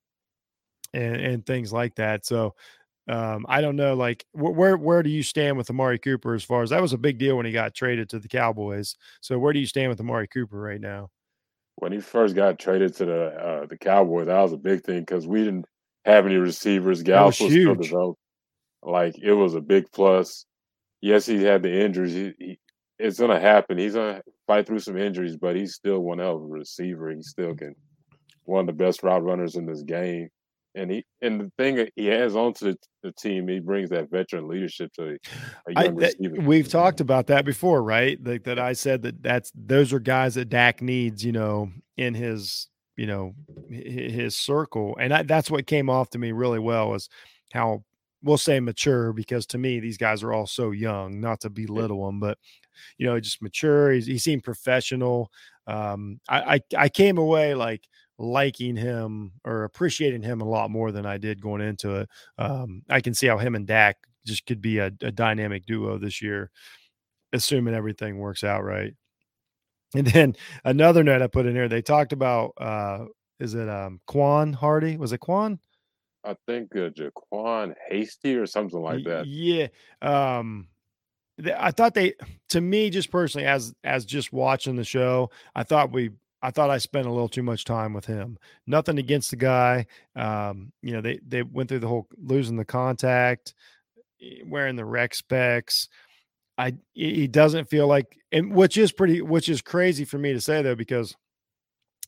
and, 0.94 1.16
and 1.16 1.46
things 1.46 1.72
like 1.74 1.96
that. 1.96 2.26
So 2.26 2.56
um, 3.08 3.46
I 3.48 3.62
don't 3.62 3.76
know, 3.76 3.94
like 3.94 4.26
where 4.32 4.78
where 4.78 5.04
do 5.04 5.10
you 5.10 5.22
stand 5.22 5.58
with 5.58 5.70
Amari 5.70 6.00
Cooper 6.00 6.34
as 6.34 6.44
far 6.44 6.64
as 6.64 6.72
that 6.72 6.82
was 6.82 6.94
a 6.94 6.98
big 6.98 7.20
deal 7.20 7.38
when 7.38 7.46
he 7.46 7.52
got 7.52 7.76
traded 7.76 8.10
to 8.10 8.20
the 8.20 8.28
Cowboys. 8.28 8.96
So 9.22 9.38
where 9.38 9.54
do 9.54 9.60
you 9.60 9.68
stand 9.68 9.90
with 9.90 10.00
Amari 10.00 10.28
Cooper 10.28 10.60
right 10.60 10.82
now? 10.82 11.10
When 11.76 11.92
he 11.92 12.00
first 12.00 12.36
got 12.36 12.58
traded 12.58 12.96
to 12.96 13.06
the 13.06 13.26
uh, 13.26 13.66
the 13.68 13.78
Cowboys, 13.78 14.26
that 14.26 14.42
was 14.42 14.54
a 14.54 14.58
big 14.58 14.84
thing 14.84 15.02
because 15.02 15.28
we 15.28 15.44
didn't 15.44 15.66
have 16.04 16.26
any 16.26 16.38
receivers. 16.38 17.04
Gallup 17.04 17.40
was, 17.40 17.42
was 17.42 17.52
still 17.52 17.76
developed. 17.76 18.20
Like 18.82 19.18
it 19.22 19.34
was 19.34 19.54
a 19.54 19.62
big 19.62 19.92
plus. 19.92 20.46
Yes, 21.02 21.28
he 21.28 21.44
had 21.44 21.62
the 21.62 21.84
injuries. 21.84 22.14
He, 22.14 22.34
he, 22.40 22.60
it's 22.98 23.20
gonna 23.20 23.40
happen. 23.40 23.78
He's 23.78 23.94
gonna 23.94 24.24
fight 24.48 24.66
through 24.66 24.80
some 24.80 24.98
injuries, 24.98 25.38
but 25.38 25.56
he's 25.56 25.76
still 25.76 26.00
one 26.00 26.18
hell 26.18 26.38
of 26.38 26.42
a 26.42 26.46
receiver. 26.46 27.12
He 27.12 27.22
still 27.22 27.54
can 27.54 27.76
one 28.46 28.62
of 28.62 28.68
the 28.68 28.84
best 28.84 29.04
route 29.04 29.24
runners 29.24 29.56
in 29.56 29.66
this 29.66 29.84
game. 29.84 30.30
And 30.76 30.92
he 30.92 31.06
and 31.22 31.40
the 31.40 31.52
thing 31.58 31.88
he 31.96 32.08
has 32.08 32.36
onto 32.36 32.72
the, 32.72 32.78
the 33.04 33.12
team, 33.14 33.48
he 33.48 33.60
brings 33.60 33.90
that 33.92 34.10
veteran 34.10 34.48
leadership 34.48 34.92
to 34.94 35.18
a 35.68 35.74
young 35.74 36.04
I, 36.04 36.08
receiver. 36.08 36.42
We've 36.42 36.68
talked 36.68 37.00
about 37.00 37.28
that 37.28 37.46
before, 37.46 37.82
right? 37.82 38.20
Like 38.22 38.44
that 38.44 38.60
I 38.60 38.74
said 38.74 39.02
that 39.04 39.24
that's 39.24 39.52
those 39.56 39.94
are 39.94 40.00
guys 40.00 40.36
that 40.36 40.50
Dak 40.50 40.82
needs, 40.82 41.24
you 41.24 41.32
know, 41.32 41.72
in 41.98 42.14
his 42.14 42.68
you 42.98 43.08
know 43.08 43.34
his 43.70 44.36
circle, 44.36 44.98
and 45.00 45.14
I, 45.14 45.24
that's 45.24 45.50
what 45.50 45.66
came 45.66 45.90
off 45.90 46.10
to 46.12 46.20
me 46.20 46.32
really 46.32 46.60
well 46.60 46.94
is 46.94 47.10
how 47.54 47.84
we'll 48.26 48.38
say 48.38 48.60
mature 48.60 49.14
because 49.14 49.46
to 49.46 49.58
me 49.58 49.80
these 49.80 49.98
guys 49.98 50.24
are 50.24 50.34
all 50.34 50.48
so 50.48 50.72
young 50.72 51.22
not 51.22 51.40
to 51.40 51.50
belittle 51.50 52.06
them 52.06 52.20
but 52.20 52.38
you 52.98 53.06
know 53.06 53.20
just 53.20 53.42
mature 53.42 53.92
He's, 53.92 54.08
he 54.08 54.18
seemed 54.18 54.44
professional 54.44 55.32
um, 55.68 56.20
I, 56.28 56.56
I, 56.56 56.60
I 56.78 56.90
came 56.90 57.18
away 57.18 57.56
like 57.56 57.88
liking 58.18 58.76
him 58.76 59.34
or 59.44 59.64
appreciating 59.64 60.22
him 60.22 60.42
a 60.42 60.48
lot 60.48 60.72
more 60.72 60.92
than 60.92 61.06
I 61.06 61.18
did 61.18 61.42
going 61.42 61.62
into 61.62 61.96
it. 61.96 62.10
Um, 62.38 62.84
I 62.90 63.02
can 63.02 63.14
see 63.14 63.28
how 63.28 63.38
him 63.38 63.56
and 63.56 63.68
Dak 63.68 63.98
just 64.26 64.46
could 64.46 64.62
be 64.62 64.80
a, 64.80 64.88
a 65.02 65.12
dynamic 65.12 65.66
duo 65.66 65.98
this 65.98 66.22
year, 66.22 66.50
assuming 67.34 67.74
everything 67.74 68.18
works 68.18 68.44
out 68.44 68.64
right. 68.64 68.94
And 69.96 70.08
then 70.08 70.36
another 70.64 71.04
note 71.04 71.22
I 71.22 71.28
put 71.28 71.46
in 71.46 71.56
here, 71.56 71.70
they 71.70 71.82
talked 71.82 72.14
about 72.14 72.54
uh, 72.60 73.06
is 73.40 73.54
it 73.54 73.70
um 73.70 74.00
Quan 74.08 74.54
Hardy? 74.54 74.98
Was 74.98 75.14
it 75.14 75.20
Quan? 75.20 75.60
I 76.26 76.36
think 76.48 76.76
uh, 76.76 76.90
Jaquan 76.90 77.76
Hasty 77.90 78.36
or 78.36 78.48
something 78.48 78.82
like 78.82 79.04
that. 79.06 79.28
Yeah. 79.28 79.68
Um, 80.02 80.68
I 81.58 81.72
thought 81.72 81.94
they, 81.94 82.14
to 82.50 82.62
me, 82.62 82.90
just 82.90 83.12
personally, 83.12 83.46
as 83.46 83.74
as 83.84 84.06
just 84.06 84.34
watching 84.34 84.76
the 84.76 84.84
show, 84.84 85.30
I 85.54 85.64
thought 85.64 85.92
we, 85.92 86.12
I 86.46 86.52
thought 86.52 86.70
I 86.70 86.78
spent 86.78 87.08
a 87.08 87.12
little 87.12 87.28
too 87.28 87.44
much 87.44 87.66
time 87.66 87.94
with 87.94 88.06
him. 88.06 88.38
Nothing 88.68 89.00
against 89.00 89.32
the 89.32 89.36
guy. 89.36 89.88
Um, 90.16 90.72
you 90.82 90.94
know, 90.94 91.02
they 91.02 91.20
they 91.28 91.42
went 91.42 91.70
through 91.70 91.80
the 91.80 91.88
whole 91.88 92.08
losing 92.18 92.56
the 92.56 92.66
contact, 92.66 93.56
wearing 94.46 94.76
the 94.76 94.86
rec 94.86 95.16
specs. 95.16 95.90
I 96.58 96.76
he 96.94 97.28
doesn't 97.28 97.70
feel 97.70 97.88
like, 97.88 98.18
and 98.32 98.54
which 98.54 98.78
is 98.78 98.92
pretty, 98.92 99.22
which 99.22 99.50
is 99.50 99.62
crazy 99.62 100.06
for 100.06 100.18
me 100.18 100.34
to 100.34 100.42
say 100.42 100.62
though, 100.62 100.76
because 100.76 101.16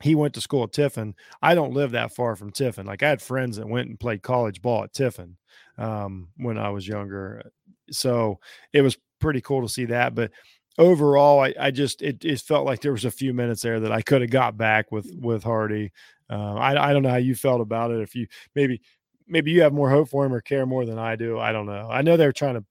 he 0.01 0.13
went 0.13 0.35
to 0.35 0.41
school 0.41 0.63
at 0.63 0.71
Tiffin. 0.71 1.15
I 1.41 1.55
don't 1.55 1.73
live 1.73 1.91
that 1.91 2.13
far 2.13 2.35
from 2.35 2.51
Tiffin. 2.51 2.85
Like 2.85 3.01
I 3.01 3.09
had 3.09 3.21
friends 3.21 3.57
that 3.57 3.67
went 3.67 3.89
and 3.89 3.99
played 3.99 4.21
college 4.21 4.61
ball 4.61 4.83
at 4.83 4.93
Tiffin 4.93 5.37
um, 5.77 6.29
when 6.37 6.57
I 6.57 6.69
was 6.69 6.87
younger. 6.87 7.51
So 7.89 8.39
it 8.71 8.83
was 8.83 8.97
pretty 9.19 9.41
cool 9.41 9.63
to 9.63 9.69
see 9.69 9.85
that. 9.85 10.13
But 10.13 10.31
overall, 10.77 11.39
I, 11.39 11.53
I 11.59 11.71
just 11.71 12.01
it, 12.01 12.23
it 12.23 12.39
felt 12.41 12.65
like 12.65 12.81
there 12.81 12.91
was 12.91 13.05
a 13.05 13.11
few 13.11 13.33
minutes 13.33 13.61
there 13.61 13.79
that 13.79 13.91
I 13.91 14.01
could 14.01 14.21
have 14.21 14.29
got 14.29 14.57
back 14.57 14.91
with 14.91 15.09
with 15.15 15.43
Hardy. 15.43 15.91
Uh, 16.29 16.55
I 16.55 16.89
I 16.89 16.93
don't 16.93 17.03
know 17.03 17.09
how 17.09 17.17
you 17.17 17.35
felt 17.35 17.61
about 17.61 17.91
it. 17.91 18.01
If 18.01 18.15
you 18.15 18.27
maybe 18.55 18.81
maybe 19.27 19.51
you 19.51 19.61
have 19.61 19.73
more 19.73 19.89
hope 19.89 20.09
for 20.09 20.25
him 20.25 20.33
or 20.33 20.41
care 20.41 20.65
more 20.65 20.85
than 20.85 20.99
I 20.99 21.15
do. 21.15 21.39
I 21.39 21.51
don't 21.51 21.65
know. 21.65 21.87
I 21.89 22.01
know 22.01 22.17
they're 22.17 22.31
trying 22.31 22.55
to 22.55 22.65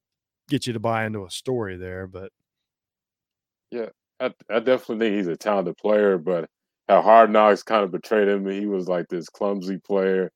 get 0.49 0.67
you 0.67 0.73
to 0.73 0.79
buy 0.79 1.05
into 1.05 1.25
a 1.25 1.29
story 1.29 1.77
there, 1.77 2.07
but 2.07 2.31
yeah, 3.71 3.87
I, 4.19 4.33
I 4.49 4.59
definitely 4.59 4.99
think 4.99 5.15
he's 5.17 5.27
a 5.27 5.35
talented 5.35 5.77
player, 5.77 6.17
but 6.17 6.49
how 6.87 7.01
Hard 7.01 7.31
Knocks 7.31 7.63
kind 7.63 7.83
of 7.83 7.91
betrayed 7.91 8.27
him. 8.27 8.47
He 8.47 8.65
was 8.65 8.87
like 8.87 9.07
this 9.09 9.29
clumsy 9.29 9.77
player, 9.77 10.31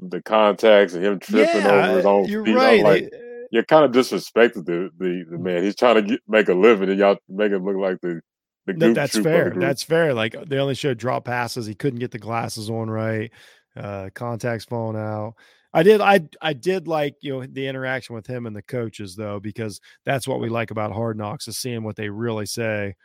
the 0.00 0.22
contacts 0.22 0.94
and 0.94 1.04
him 1.04 1.18
tripping 1.20 1.62
yeah, 1.62 1.86
over 1.86 1.96
his 1.96 2.06
own 2.06 2.24
you're 2.26 2.44
feet. 2.44 2.54
Right. 2.54 2.82
like, 2.82 3.12
you're 3.54 3.62
kind 3.62 3.84
of 3.84 3.92
disrespected 3.92 4.64
the, 4.66 4.90
the, 4.98 5.24
the 5.30 5.38
man. 5.38 5.62
He's 5.62 5.76
trying 5.76 5.94
to 5.94 6.02
get, 6.02 6.20
make 6.26 6.48
a 6.48 6.54
living, 6.54 6.90
and 6.90 6.98
y'all 6.98 7.18
make 7.28 7.52
him 7.52 7.64
look 7.64 7.76
like 7.76 8.00
the 8.00 8.20
the 8.66 8.72
no, 8.72 8.92
that's 8.92 9.16
fair. 9.16 9.52
That's 9.54 9.84
fair. 9.84 10.12
Like 10.12 10.34
they 10.48 10.58
only 10.58 10.74
showed 10.74 10.98
drop 10.98 11.26
passes. 11.26 11.64
He 11.64 11.74
couldn't 11.74 12.00
get 12.00 12.10
the 12.10 12.18
glasses 12.18 12.68
on 12.68 12.90
right. 12.90 13.30
Uh, 13.76 14.08
contacts 14.12 14.64
falling 14.64 15.00
out. 15.00 15.34
I 15.72 15.84
did. 15.84 16.00
I 16.00 16.26
I 16.42 16.52
did 16.52 16.88
like 16.88 17.14
you 17.20 17.32
know 17.32 17.46
the 17.46 17.68
interaction 17.68 18.16
with 18.16 18.26
him 18.26 18.46
and 18.46 18.56
the 18.56 18.62
coaches 18.62 19.14
though, 19.14 19.38
because 19.38 19.80
that's 20.04 20.26
what 20.26 20.40
we 20.40 20.48
like 20.48 20.72
about 20.72 20.90
Hard 20.90 21.16
Knocks 21.16 21.46
is 21.46 21.56
seeing 21.56 21.84
what 21.84 21.94
they 21.94 22.08
really 22.08 22.46
say. 22.46 22.96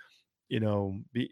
You 0.47 0.61
know, 0.61 0.95
be, 1.13 1.31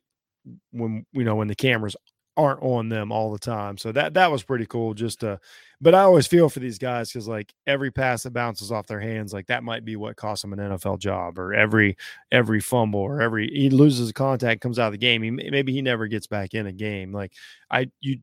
when 0.71 1.05
you 1.11 1.23
know 1.23 1.35
when 1.35 1.47
the 1.47 1.55
cameras 1.55 1.95
aren't 2.37 2.61
on 2.61 2.87
them 2.87 3.11
all 3.11 3.31
the 3.31 3.39
time. 3.39 3.77
So 3.77 3.91
that 3.91 4.13
that 4.13 4.31
was 4.31 4.43
pretty 4.43 4.67
cool. 4.67 4.93
Just 4.93 5.21
to, 5.21 5.39
but 5.81 5.95
I 5.95 6.01
always 6.01 6.27
feel 6.27 6.47
for 6.47 6.59
these 6.59 6.77
guys 6.77 7.09
because 7.11 7.27
like 7.27 7.53
every 7.65 7.91
pass 7.91 8.23
that 8.23 8.33
bounces 8.33 8.71
off 8.71 8.87
their 8.87 8.99
hands, 8.99 9.33
like 9.33 9.47
that 9.47 9.63
might 9.63 9.83
be 9.83 9.95
what 9.95 10.15
costs 10.15 10.43
them 10.43 10.53
an 10.53 10.59
NFL 10.59 10.99
job, 10.99 11.39
or 11.39 11.53
every 11.53 11.97
every 12.31 12.59
fumble, 12.61 12.99
or 12.99 13.21
every 13.21 13.49
he 13.49 13.69
loses 13.71 14.11
contact, 14.11 14.61
comes 14.61 14.77
out 14.77 14.87
of 14.87 14.91
the 14.93 14.97
game. 14.99 15.23
He 15.23 15.31
maybe 15.31 15.73
he 15.73 15.81
never 15.81 16.07
gets 16.07 16.27
back 16.27 16.53
in 16.53 16.67
a 16.67 16.71
game. 16.71 17.11
Like 17.11 17.33
I 17.71 17.89
you, 17.99 18.19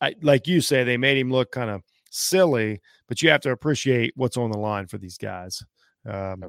I 0.00 0.14
like 0.22 0.46
you 0.46 0.60
say 0.60 0.84
they 0.84 0.96
made 0.96 1.18
him 1.18 1.32
look 1.32 1.50
kind 1.50 1.70
of 1.70 1.82
silly, 2.10 2.80
but 3.08 3.20
you 3.20 3.30
have 3.30 3.40
to 3.42 3.50
appreciate 3.50 4.12
what's 4.16 4.36
on 4.36 4.52
the 4.52 4.58
line 4.58 4.86
for 4.86 4.98
these 4.98 5.18
guys. 5.18 5.62
Um, 6.08 6.44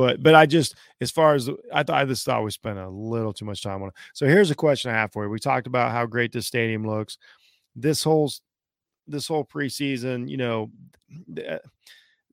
but 0.00 0.22
but 0.22 0.34
I 0.34 0.46
just 0.46 0.76
as 1.02 1.10
far 1.10 1.34
as 1.34 1.50
I 1.74 1.82
thought 1.82 2.00
I 2.00 2.06
just 2.06 2.24
thought 2.24 2.42
we 2.42 2.50
spent 2.50 2.78
a 2.78 2.88
little 2.88 3.34
too 3.34 3.44
much 3.44 3.62
time 3.62 3.82
on 3.82 3.88
it. 3.88 3.94
So 4.14 4.26
here's 4.26 4.50
a 4.50 4.54
question 4.54 4.90
I 4.90 4.94
have 4.94 5.12
for 5.12 5.24
you. 5.24 5.28
We 5.28 5.38
talked 5.38 5.66
about 5.66 5.92
how 5.92 6.06
great 6.06 6.32
this 6.32 6.46
stadium 6.46 6.86
looks. 6.86 7.18
This 7.76 8.02
whole 8.02 8.32
this 9.06 9.28
whole 9.28 9.44
preseason, 9.44 10.26
you 10.26 10.38
know, 10.38 10.70
uh, 11.46 11.58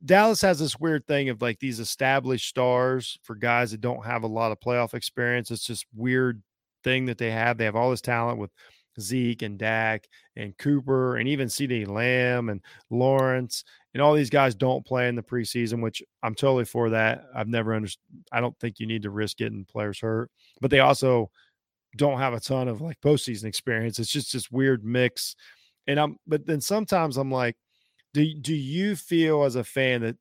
Dallas 0.05 0.39
has 0.43 0.59
this 0.59 0.79
weird 0.79 1.05
thing 1.07 1.27
of 1.27 1.41
like 1.41 1.59
these 1.59 1.81
established 1.81 2.47
stars 2.47 3.19
for 3.23 3.35
guys 3.35 3.71
that 3.71 3.81
don't 3.81 4.05
have 4.05 4.23
a 4.23 4.27
lot 4.27 4.53
of 4.53 4.61
playoff 4.61 4.93
experience. 4.93 5.51
It's 5.51 5.67
just 5.67 5.87
weird 5.93 6.41
thing 6.85 7.07
that 7.07 7.17
they 7.17 7.31
have. 7.31 7.57
They 7.57 7.65
have 7.65 7.75
all 7.75 7.91
this 7.91 7.99
talent 7.99 8.39
with 8.39 8.51
Zeke 8.97 9.41
and 9.41 9.59
Dak 9.59 10.07
and 10.37 10.57
Cooper 10.57 11.17
and 11.17 11.27
even 11.27 11.49
CeeDee 11.49 11.85
Lamb 11.85 12.47
and 12.47 12.61
Lawrence 12.89 13.65
and 13.97 14.03
all 14.03 14.13
these 14.13 14.29
guys 14.29 14.53
don't 14.53 14.85
play 14.85 15.07
in 15.07 15.15
the 15.15 15.23
preseason, 15.23 15.81
which 15.81 16.03
I'm 16.21 16.35
totally 16.35 16.65
for 16.65 16.91
that. 16.91 17.23
I've 17.35 17.47
never 17.47 17.73
understood. 17.73 18.03
I 18.31 18.39
don't 18.39 18.55
think 18.59 18.79
you 18.79 18.85
need 18.85 19.01
to 19.01 19.09
risk 19.09 19.37
getting 19.37 19.65
players 19.65 19.99
hurt, 19.99 20.29
but 20.61 20.69
they 20.69 20.81
also 20.81 21.31
don't 21.95 22.19
have 22.19 22.35
a 22.35 22.39
ton 22.39 22.67
of 22.67 22.79
like 22.79 23.01
postseason 23.01 23.45
experience. 23.45 23.97
It's 23.97 24.11
just 24.11 24.33
this 24.33 24.51
weird 24.51 24.85
mix. 24.85 25.35
And 25.87 25.99
I'm, 25.99 26.17
but 26.27 26.45
then 26.45 26.61
sometimes 26.61 27.17
I'm 27.17 27.31
like, 27.31 27.55
do 28.13 28.35
do 28.35 28.53
you 28.53 28.95
feel 28.95 29.45
as 29.45 29.55
a 29.55 29.63
fan 29.63 30.01
that 30.01 30.17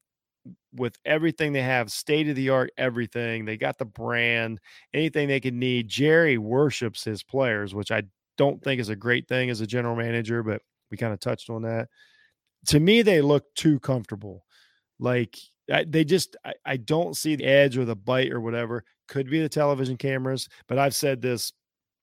with 0.74 0.96
everything 1.04 1.52
they 1.52 1.60
have, 1.60 1.92
state 1.92 2.30
of 2.30 2.36
the 2.36 2.48
art, 2.48 2.70
everything 2.78 3.44
they 3.44 3.58
got 3.58 3.76
the 3.76 3.84
brand, 3.84 4.58
anything 4.94 5.28
they 5.28 5.40
could 5.40 5.52
need. 5.52 5.86
Jerry 5.86 6.38
worships 6.38 7.04
his 7.04 7.22
players, 7.22 7.74
which 7.74 7.90
I 7.90 8.04
don't 8.38 8.62
think 8.64 8.80
is 8.80 8.88
a 8.88 8.96
great 8.96 9.28
thing 9.28 9.50
as 9.50 9.60
a 9.60 9.66
general 9.66 9.96
manager, 9.96 10.42
but 10.42 10.62
we 10.90 10.96
kind 10.96 11.12
of 11.12 11.20
touched 11.20 11.50
on 11.50 11.60
that. 11.64 11.88
To 12.66 12.80
me, 12.80 13.02
they 13.02 13.20
look 13.20 13.54
too 13.54 13.78
comfortable. 13.80 14.44
Like 14.98 15.36
I, 15.72 15.84
they 15.84 16.04
just, 16.04 16.36
I, 16.44 16.54
I 16.64 16.76
don't 16.76 17.16
see 17.16 17.36
the 17.36 17.44
edge 17.44 17.76
or 17.76 17.84
the 17.84 17.96
bite 17.96 18.32
or 18.32 18.40
whatever. 18.40 18.84
Could 19.08 19.30
be 19.30 19.40
the 19.40 19.48
television 19.48 19.96
cameras, 19.96 20.48
but 20.66 20.78
I've 20.78 20.94
said 20.94 21.22
this 21.22 21.52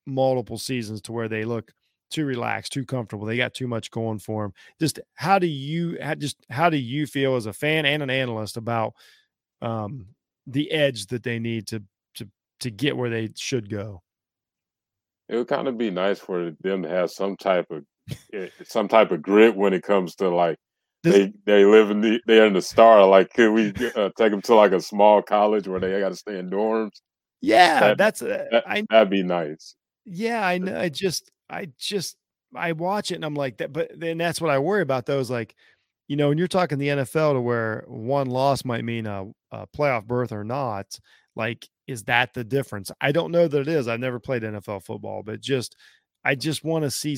multiple 0.05 0.57
seasons 0.57 1.01
to 1.03 1.11
where 1.11 1.27
they 1.27 1.43
look 1.43 1.71
too 2.11 2.25
relaxed, 2.25 2.71
too 2.71 2.85
comfortable. 2.85 3.25
They 3.25 3.37
got 3.37 3.53
too 3.53 3.67
much 3.67 3.91
going 3.91 4.19
for 4.19 4.43
them. 4.43 4.53
Just 4.79 4.99
how 5.15 5.39
do 5.39 5.47
you, 5.47 5.97
just 6.17 6.37
how 6.49 6.69
do 6.69 6.77
you 6.77 7.07
feel 7.07 7.35
as 7.35 7.45
a 7.45 7.53
fan 7.53 7.85
and 7.85 8.03
an 8.03 8.09
analyst 8.09 8.55
about 8.57 8.93
um, 9.61 10.07
the 10.47 10.71
edge 10.71 11.07
that 11.07 11.23
they 11.23 11.39
need 11.39 11.67
to 11.67 11.83
to 12.15 12.29
to 12.59 12.71
get 12.71 12.95
where 12.95 13.09
they 13.09 13.29
should 13.35 13.69
go? 13.69 14.01
it 15.29 15.37
would 15.37 15.47
kind 15.47 15.67
of 15.67 15.77
be 15.77 15.89
nice 15.89 16.19
for 16.19 16.51
them 16.61 16.83
to 16.83 16.89
have 16.89 17.11
some 17.11 17.35
type 17.35 17.65
of 17.71 17.83
some 18.65 18.87
type 18.87 19.11
of 19.11 19.21
grit 19.21 19.55
when 19.55 19.73
it 19.73 19.83
comes 19.83 20.15
to 20.15 20.29
like 20.29 20.57
this, 21.03 21.13
they 21.13 21.33
they 21.45 21.65
live 21.65 21.91
in 21.91 22.01
the 22.01 22.21
they're 22.25 22.45
in 22.45 22.53
the 22.53 22.61
star. 22.61 23.05
Like, 23.05 23.33
could 23.33 23.51
we 23.51 23.73
uh, 23.95 24.09
take 24.17 24.31
them 24.31 24.41
to 24.43 24.55
like 24.55 24.71
a 24.71 24.81
small 24.81 25.21
college 25.21 25.67
where 25.67 25.79
they 25.79 25.99
got 25.99 26.09
to 26.09 26.15
stay 26.15 26.39
in 26.39 26.49
dorms? 26.49 27.01
Yeah, 27.41 27.79
that, 27.79 27.97
that's 27.97 28.21
uh, 28.21 28.45
that, 28.51 28.63
I, 28.67 28.83
that'd 28.89 29.09
be 29.09 29.23
nice. 29.23 29.75
Yeah, 30.05 30.45
I 30.45 30.57
know. 30.57 30.79
I 30.79 30.89
just 30.89 31.31
I 31.49 31.69
just 31.77 32.15
I 32.55 32.71
watch 32.71 33.11
it 33.11 33.15
and 33.15 33.25
I'm 33.25 33.35
like 33.35 33.57
that, 33.57 33.73
but 33.73 33.91
then 33.95 34.17
that's 34.17 34.39
what 34.39 34.51
I 34.51 34.59
worry 34.59 34.81
about. 34.81 35.05
Those 35.05 35.29
like, 35.29 35.55
you 36.07 36.15
know, 36.15 36.29
when 36.29 36.37
you're 36.37 36.47
talking 36.47 36.77
the 36.77 36.87
NFL 36.87 37.33
to 37.33 37.41
where 37.41 37.83
one 37.87 38.29
loss 38.29 38.63
might 38.63 38.85
mean 38.85 39.05
a, 39.05 39.25
a 39.51 39.67
playoff 39.67 40.05
berth 40.05 40.31
or 40.31 40.43
not. 40.43 40.99
Like 41.35 41.67
is 41.87 42.03
that 42.03 42.33
the 42.33 42.43
difference? 42.43 42.91
I 43.01 43.11
don't 43.11 43.31
know 43.31 43.47
that 43.47 43.59
it 43.59 43.67
is. 43.67 43.87
I've 43.87 43.99
never 43.99 44.19
played 44.19 44.43
NFL 44.43 44.83
football, 44.83 45.23
but 45.23 45.41
just 45.41 45.75
I 46.23 46.35
just 46.35 46.63
want 46.63 46.83
to 46.83 46.91
see. 46.91 47.17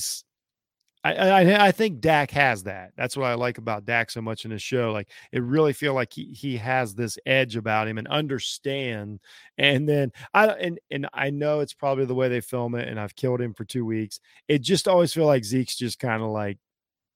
I, 1.05 1.43
I 1.43 1.67
I 1.67 1.71
think 1.71 2.01
Dak 2.01 2.31
has 2.31 2.63
that. 2.63 2.91
That's 2.97 3.15
what 3.15 3.27
I 3.27 3.35
like 3.35 3.59
about 3.59 3.85
Dak 3.85 4.09
so 4.09 4.21
much 4.21 4.43
in 4.43 4.50
his 4.50 4.63
show. 4.63 4.91
Like 4.91 5.09
it 5.31 5.43
really 5.43 5.71
feel 5.71 5.93
like 5.93 6.12
he 6.12 6.25
he 6.33 6.57
has 6.57 6.95
this 6.95 7.19
edge 7.27 7.55
about 7.55 7.88
him 7.88 8.00
and 8.00 8.07
understand. 8.07 9.19
And 9.59 9.88
then 9.88 10.12
I 10.33 10.47
and 10.47 10.79
and 10.89 11.07
I 11.13 11.29
know 11.29 11.59
it's 11.59 11.74
probably 11.74 12.05
the 12.05 12.15
way 12.15 12.27
they 12.27 12.41
film 12.41 12.74
it. 12.74 12.88
And 12.88 13.00
I've 13.00 13.15
killed 13.15 13.39
him 13.39 13.53
for 13.53 13.65
two 13.65 13.85
weeks. 13.85 14.19
It 14.47 14.63
just 14.63 14.88
always 14.88 15.13
feel 15.13 15.27
like 15.27 15.45
Zeke's 15.45 15.75
just 15.75 16.00
kind 16.00 16.24
of 16.24 16.29
like 16.29 16.57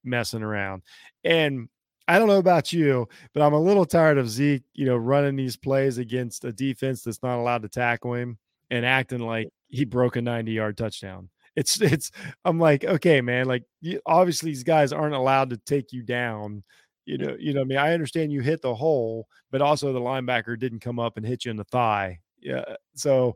messing 0.03 0.43
around. 0.43 0.83
And 1.23 1.67
I 2.07 2.19
don't 2.19 2.27
know 2.27 2.37
about 2.37 2.71
you, 2.71 3.07
but 3.33 3.41
I'm 3.41 3.53
a 3.53 3.59
little 3.59 3.85
tired 3.85 4.19
of 4.19 4.29
Zeke, 4.29 4.63
you 4.73 4.85
know, 4.85 4.97
running 4.97 5.35
these 5.35 5.57
plays 5.57 5.97
against 5.97 6.45
a 6.45 6.51
defense 6.53 7.03
that's 7.03 7.23
not 7.23 7.39
allowed 7.39 7.63
to 7.63 7.69
tackle 7.69 8.13
him 8.13 8.37
and 8.69 8.85
acting 8.85 9.19
like 9.19 9.49
he 9.69 9.85
broke 9.85 10.15
a 10.15 10.21
90 10.21 10.51
yard 10.51 10.77
touchdown. 10.77 11.29
It's, 11.55 11.79
it's, 11.81 12.11
I'm 12.45 12.59
like, 12.59 12.83
okay, 12.83 13.21
man, 13.21 13.45
like 13.45 13.63
obviously 14.05 14.51
these 14.51 14.63
guys 14.63 14.93
aren't 14.93 15.15
allowed 15.15 15.49
to 15.51 15.57
take 15.57 15.91
you 15.91 16.03
down. 16.03 16.63
You 17.05 17.17
know, 17.17 17.35
you 17.39 17.53
know, 17.53 17.61
I 17.61 17.63
mean, 17.63 17.77
I 17.77 17.93
understand 17.93 18.31
you 18.31 18.41
hit 18.41 18.61
the 18.61 18.75
hole, 18.75 19.27
but 19.51 19.61
also 19.61 19.91
the 19.91 19.99
linebacker 19.99 20.59
didn't 20.59 20.81
come 20.81 20.99
up 20.99 21.17
and 21.17 21.25
hit 21.25 21.45
you 21.45 21.51
in 21.51 21.57
the 21.57 21.63
thigh. 21.63 22.19
Yeah. 22.39 22.63
So 22.95 23.35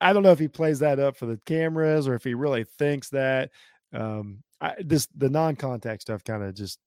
I 0.00 0.12
don't 0.12 0.22
know 0.22 0.32
if 0.32 0.38
he 0.38 0.48
plays 0.48 0.78
that 0.80 0.98
up 0.98 1.16
for 1.16 1.26
the 1.26 1.40
cameras 1.46 2.06
or 2.06 2.14
if 2.14 2.24
he 2.24 2.34
really 2.34 2.64
thinks 2.78 3.08
that. 3.10 3.50
Um, 3.92 4.42
I, 4.60 4.74
this 4.80 5.08
the 5.16 5.30
non-contact 5.30 6.02
stuff 6.02 6.24
kind 6.24 6.42
of 6.42 6.54
just 6.54 6.78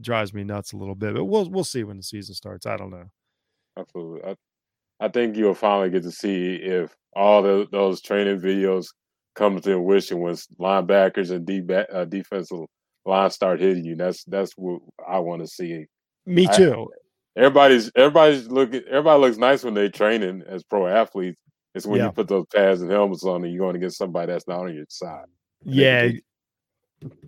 drives 0.00 0.32
me 0.34 0.44
nuts 0.44 0.72
a 0.72 0.76
little 0.76 0.94
bit. 0.94 1.14
But 1.14 1.24
we'll 1.24 1.48
we'll 1.48 1.64
see 1.64 1.84
when 1.84 1.96
the 1.96 2.02
season 2.02 2.34
starts. 2.34 2.66
I 2.66 2.76
don't 2.76 2.90
know. 2.90 3.10
Absolutely. 3.76 4.30
I, 4.30 4.36
I 5.00 5.08
think 5.08 5.36
you'll 5.36 5.54
finally 5.54 5.90
get 5.90 6.02
to 6.02 6.10
see 6.10 6.56
if 6.56 6.94
all 7.14 7.42
the, 7.42 7.68
those 7.70 8.00
training 8.00 8.40
videos 8.40 8.88
come 9.38 9.56
to 9.56 9.62
fruition 9.62 10.20
when 10.20 10.34
linebackers 10.58 11.30
and 11.30 11.46
D 11.46 11.62
uh, 11.72 12.04
defensive 12.04 12.66
line 13.06 13.30
start 13.30 13.60
hitting 13.60 13.84
you. 13.84 13.94
That's 13.94 14.24
that's 14.24 14.52
what 14.56 14.80
I 15.06 15.20
want 15.20 15.42
to 15.42 15.46
see. 15.46 15.86
Me 16.26 16.46
too. 16.48 16.88
I, 17.36 17.40
everybody's 17.40 17.90
everybody's 17.94 18.48
looking. 18.48 18.82
Everybody 18.88 19.20
looks 19.20 19.38
nice 19.38 19.64
when 19.64 19.74
they're 19.74 19.88
training 19.88 20.42
as 20.46 20.64
pro 20.64 20.86
athletes. 20.86 21.38
It's 21.74 21.86
when 21.86 22.00
yeah. 22.00 22.06
you 22.06 22.12
put 22.12 22.28
those 22.28 22.46
pads 22.52 22.82
and 22.82 22.90
helmets 22.90 23.24
on 23.24 23.44
and 23.44 23.52
you're 23.52 23.64
going 23.64 23.74
to 23.74 23.80
get 23.80 23.92
somebody 23.92 24.32
that's 24.32 24.48
not 24.48 24.60
on 24.60 24.74
your 24.74 24.86
side. 24.88 25.26
Yeah, 25.64 26.10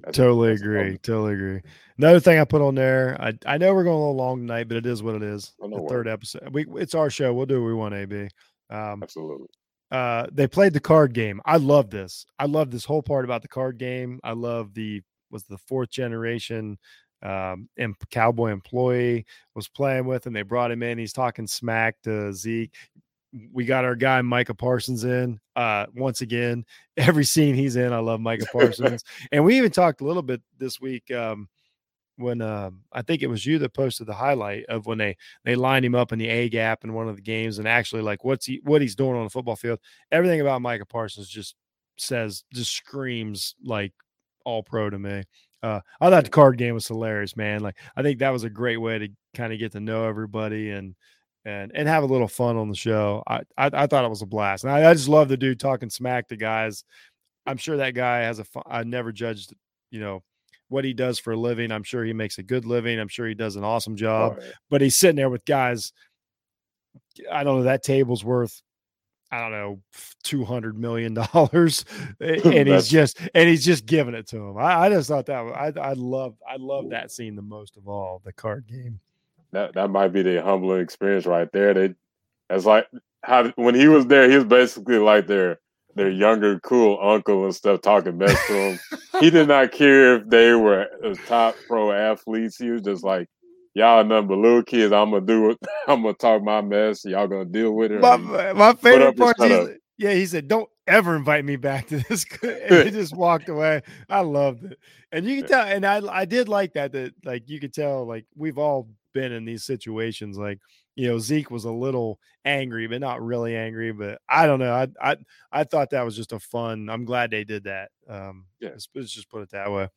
that's, 0.02 0.16
totally 0.16 0.50
that's 0.50 0.62
agree. 0.62 0.98
Totally 0.98 1.34
agree. 1.34 1.60
Another 1.98 2.18
thing 2.18 2.40
I 2.40 2.44
put 2.44 2.62
on 2.62 2.74
there, 2.74 3.16
I, 3.20 3.34
I 3.46 3.58
know 3.58 3.74
we're 3.74 3.84
going 3.84 3.96
a 3.96 4.00
little 4.00 4.16
long 4.16 4.38
tonight, 4.40 4.68
but 4.68 4.78
it 4.78 4.86
is 4.86 5.02
what 5.02 5.14
it 5.14 5.22
is. 5.22 5.52
The 5.60 5.86
third 5.88 6.08
episode. 6.08 6.48
We 6.52 6.66
it's 6.76 6.94
our 6.94 7.10
show. 7.10 7.32
We'll 7.32 7.46
do 7.46 7.60
what 7.62 7.68
we 7.68 7.74
want, 7.74 7.94
AB. 7.94 8.28
Um, 8.70 9.02
Absolutely. 9.02 9.46
Uh, 9.90 10.26
they 10.32 10.46
played 10.46 10.72
the 10.72 10.80
card 10.80 11.12
game. 11.12 11.40
I 11.44 11.56
love 11.56 11.90
this. 11.90 12.24
I 12.38 12.46
love 12.46 12.70
this 12.70 12.84
whole 12.84 13.02
part 13.02 13.24
about 13.24 13.42
the 13.42 13.48
card 13.48 13.78
game. 13.78 14.20
I 14.22 14.32
love 14.32 14.74
the 14.74 15.02
was 15.30 15.44
the 15.44 15.58
fourth 15.58 15.90
generation 15.90 16.76
um 17.22 17.68
and 17.76 17.94
cowboy 18.10 18.50
employee 18.50 19.26
was 19.54 19.68
playing 19.68 20.06
with 20.06 20.26
and 20.26 20.34
they 20.34 20.42
brought 20.42 20.70
him 20.70 20.82
in. 20.82 20.98
He's 20.98 21.12
talking 21.12 21.46
smack 21.46 21.96
to 22.04 22.32
Zeke 22.32 22.74
we 23.52 23.64
got 23.64 23.84
our 23.84 23.94
guy 23.94 24.20
Micah 24.22 24.54
Parsons 24.54 25.04
in. 25.04 25.38
Uh, 25.54 25.86
once 25.94 26.20
again, 26.20 26.64
every 26.96 27.24
scene 27.24 27.54
he's 27.54 27.76
in, 27.76 27.92
I 27.92 27.98
love 27.98 28.20
Micah 28.20 28.46
Parsons. 28.52 29.04
and 29.32 29.44
we 29.44 29.56
even 29.56 29.70
talked 29.70 30.00
a 30.00 30.04
little 30.04 30.22
bit 30.22 30.42
this 30.58 30.80
week 30.80 31.10
um, 31.10 31.48
when 32.20 32.40
uh, 32.40 32.70
I 32.92 33.02
think 33.02 33.22
it 33.22 33.28
was 33.28 33.44
you 33.46 33.58
that 33.58 33.74
posted 33.74 34.06
the 34.06 34.14
highlight 34.14 34.66
of 34.66 34.86
when 34.86 34.98
they 34.98 35.16
they 35.44 35.54
lined 35.54 35.84
him 35.84 35.94
up 35.94 36.12
in 36.12 36.18
the 36.18 36.28
A 36.28 36.48
gap 36.48 36.84
in 36.84 36.92
one 36.92 37.08
of 37.08 37.16
the 37.16 37.22
games, 37.22 37.58
and 37.58 37.66
actually 37.66 38.02
like 38.02 38.24
what's 38.24 38.46
he 38.46 38.60
what 38.64 38.82
he's 38.82 38.94
doing 38.94 39.16
on 39.16 39.24
the 39.24 39.30
football 39.30 39.56
field. 39.56 39.80
Everything 40.12 40.40
about 40.40 40.62
Micah 40.62 40.86
Parsons 40.86 41.28
just 41.28 41.54
says 41.96 42.44
just 42.52 42.72
screams 42.72 43.54
like 43.64 43.92
all 44.44 44.62
pro 44.62 44.90
to 44.90 44.98
me. 44.98 45.24
Uh, 45.62 45.80
I 46.00 46.08
thought 46.08 46.24
the 46.24 46.30
card 46.30 46.56
game 46.56 46.74
was 46.74 46.88
hilarious, 46.88 47.36
man. 47.36 47.60
Like 47.60 47.76
I 47.96 48.02
think 48.02 48.20
that 48.20 48.30
was 48.30 48.44
a 48.44 48.50
great 48.50 48.78
way 48.78 48.98
to 48.98 49.08
kind 49.34 49.52
of 49.52 49.58
get 49.58 49.72
to 49.72 49.80
know 49.80 50.06
everybody 50.06 50.70
and 50.70 50.94
and 51.44 51.72
and 51.74 51.88
have 51.88 52.02
a 52.02 52.06
little 52.06 52.28
fun 52.28 52.56
on 52.56 52.68
the 52.68 52.74
show. 52.74 53.22
I 53.26 53.40
I, 53.56 53.70
I 53.72 53.86
thought 53.86 54.04
it 54.04 54.10
was 54.10 54.22
a 54.22 54.26
blast, 54.26 54.64
and 54.64 54.72
I, 54.72 54.90
I, 54.90 54.94
just 54.94 55.08
love 55.08 55.28
the 55.28 55.36
dude 55.36 55.60
talking 55.60 55.90
smack 55.90 56.28
to 56.28 56.36
guys. 56.36 56.84
I'm 57.46 57.56
sure 57.56 57.78
that 57.78 57.94
guy 57.94 58.20
has 58.20 58.38
a. 58.38 58.46
I 58.66 58.84
never 58.84 59.12
judged, 59.12 59.54
you 59.90 60.00
know, 60.00 60.22
what 60.70 60.84
he 60.84 60.94
does 60.94 61.18
for 61.18 61.32
a 61.32 61.36
living. 61.36 61.70
I'm 61.70 61.82
sure 61.82 62.04
he 62.04 62.14
makes 62.14 62.38
a 62.38 62.42
good 62.42 62.64
living. 62.64 62.98
I'm 62.98 63.08
sure 63.08 63.28
he 63.28 63.34
does 63.34 63.56
an 63.56 63.64
awesome 63.64 63.96
job. 63.96 64.38
Yeah. 64.40 64.46
But 64.70 64.80
he's 64.80 64.96
sitting 64.96 65.16
there 65.16 65.28
with 65.28 65.44
guys. 65.44 65.92
I 67.30 67.44
don't 67.44 67.58
know 67.58 67.62
that 67.64 67.82
table's 67.82 68.24
worth 68.24 68.62
I 69.32 69.40
don't 69.40 69.52
know, 69.52 69.80
two 70.24 70.44
hundred 70.44 70.76
million 70.76 71.14
dollars, 71.14 71.84
and 72.20 72.68
he's 72.68 72.88
just 72.88 73.20
and 73.32 73.48
he's 73.48 73.64
just 73.64 73.86
giving 73.86 74.14
it 74.14 74.26
to 74.28 74.38
him. 74.38 74.58
I, 74.58 74.86
I 74.86 74.88
just 74.88 75.08
thought 75.08 75.26
that 75.26 75.38
I 75.38 75.72
I 75.80 75.92
love 75.92 76.34
I 76.48 76.56
love 76.56 76.90
that 76.90 77.12
scene 77.12 77.36
the 77.36 77.42
most 77.42 77.76
of 77.76 77.86
all 77.86 78.20
the 78.24 78.32
card 78.32 78.66
game. 78.66 78.98
That 79.52 79.74
that 79.74 79.90
might 79.90 80.08
be 80.08 80.22
the 80.22 80.42
humbling 80.42 80.80
experience 80.80 81.26
right 81.26 81.50
there. 81.52 81.74
They 81.74 81.94
that's 82.48 82.64
like 82.64 82.88
how 83.22 83.52
when 83.54 83.76
he 83.76 83.86
was 83.86 84.06
there, 84.06 84.28
he 84.28 84.34
was 84.34 84.44
basically 84.44 84.98
like 84.98 85.28
their 85.28 85.60
their 86.00 86.10
younger 86.10 86.58
cool 86.60 86.98
uncle 87.02 87.44
and 87.44 87.54
stuff 87.54 87.82
talking 87.82 88.16
mess 88.16 88.46
to 88.46 88.54
him. 88.54 88.78
he 89.20 89.28
did 89.28 89.48
not 89.48 89.70
care 89.70 90.16
if 90.16 90.28
they 90.30 90.54
were 90.54 90.88
top 91.26 91.54
pro 91.68 91.92
athletes. 91.92 92.56
He 92.56 92.70
was 92.70 92.80
just 92.80 93.04
like, 93.04 93.28
y'all 93.74 94.02
nothing 94.02 94.28
but 94.28 94.38
little 94.38 94.62
kids. 94.62 94.94
I'm 94.94 95.10
gonna 95.10 95.26
do 95.26 95.50
it. 95.50 95.58
I'm 95.86 96.00
gonna 96.02 96.14
talk 96.14 96.42
my 96.42 96.62
mess. 96.62 97.04
Y'all 97.04 97.28
gonna 97.28 97.44
deal 97.44 97.72
with 97.72 97.92
it. 97.92 98.00
My, 98.00 98.16
my 98.16 98.72
favorite 98.72 99.18
part 99.18 99.38
is, 99.42 99.76
yeah, 99.98 100.14
he 100.14 100.24
said, 100.24 100.48
"Don't 100.48 100.70
ever 100.86 101.14
invite 101.14 101.44
me 101.44 101.56
back 101.56 101.88
to 101.88 101.98
this." 101.98 102.24
and 102.42 102.86
he 102.86 102.90
just 102.90 103.14
walked 103.14 103.50
away. 103.50 103.82
I 104.08 104.20
loved 104.20 104.64
it, 104.64 104.78
and 105.12 105.26
you 105.26 105.40
can 105.40 105.48
tell. 105.48 105.66
And 105.66 105.84
I, 105.84 106.00
I 106.10 106.24
did 106.24 106.48
like 106.48 106.72
that. 106.72 106.92
That 106.92 107.12
like 107.26 107.50
you 107.50 107.60
could 107.60 107.74
tell, 107.74 108.06
like 108.06 108.24
we've 108.34 108.56
all 108.56 108.88
been 109.12 109.32
in 109.32 109.44
these 109.44 109.64
situations. 109.64 110.36
Like 110.38 110.58
you 110.96 111.08
know, 111.08 111.18
Zeke 111.18 111.50
was 111.50 111.64
a 111.64 111.72
little 111.72 112.18
angry, 112.44 112.86
but 112.86 113.00
not 113.00 113.22
really 113.22 113.56
angry. 113.56 113.92
But 113.92 114.20
I 114.28 114.46
don't 114.46 114.58
know. 114.58 114.72
I 114.72 114.88
I 115.00 115.16
I 115.52 115.64
thought 115.64 115.90
that 115.90 116.04
was 116.04 116.16
just 116.16 116.32
a 116.32 116.40
fun. 116.40 116.88
I'm 116.90 117.04
glad 117.04 117.30
they 117.30 117.44
did 117.44 117.64
that. 117.64 117.90
Um, 118.08 118.46
yeah, 118.60 118.70
let's, 118.70 118.88
let's 118.94 119.12
just 119.12 119.30
put 119.30 119.42
it 119.42 119.50
that 119.50 119.70
way. 119.70 119.88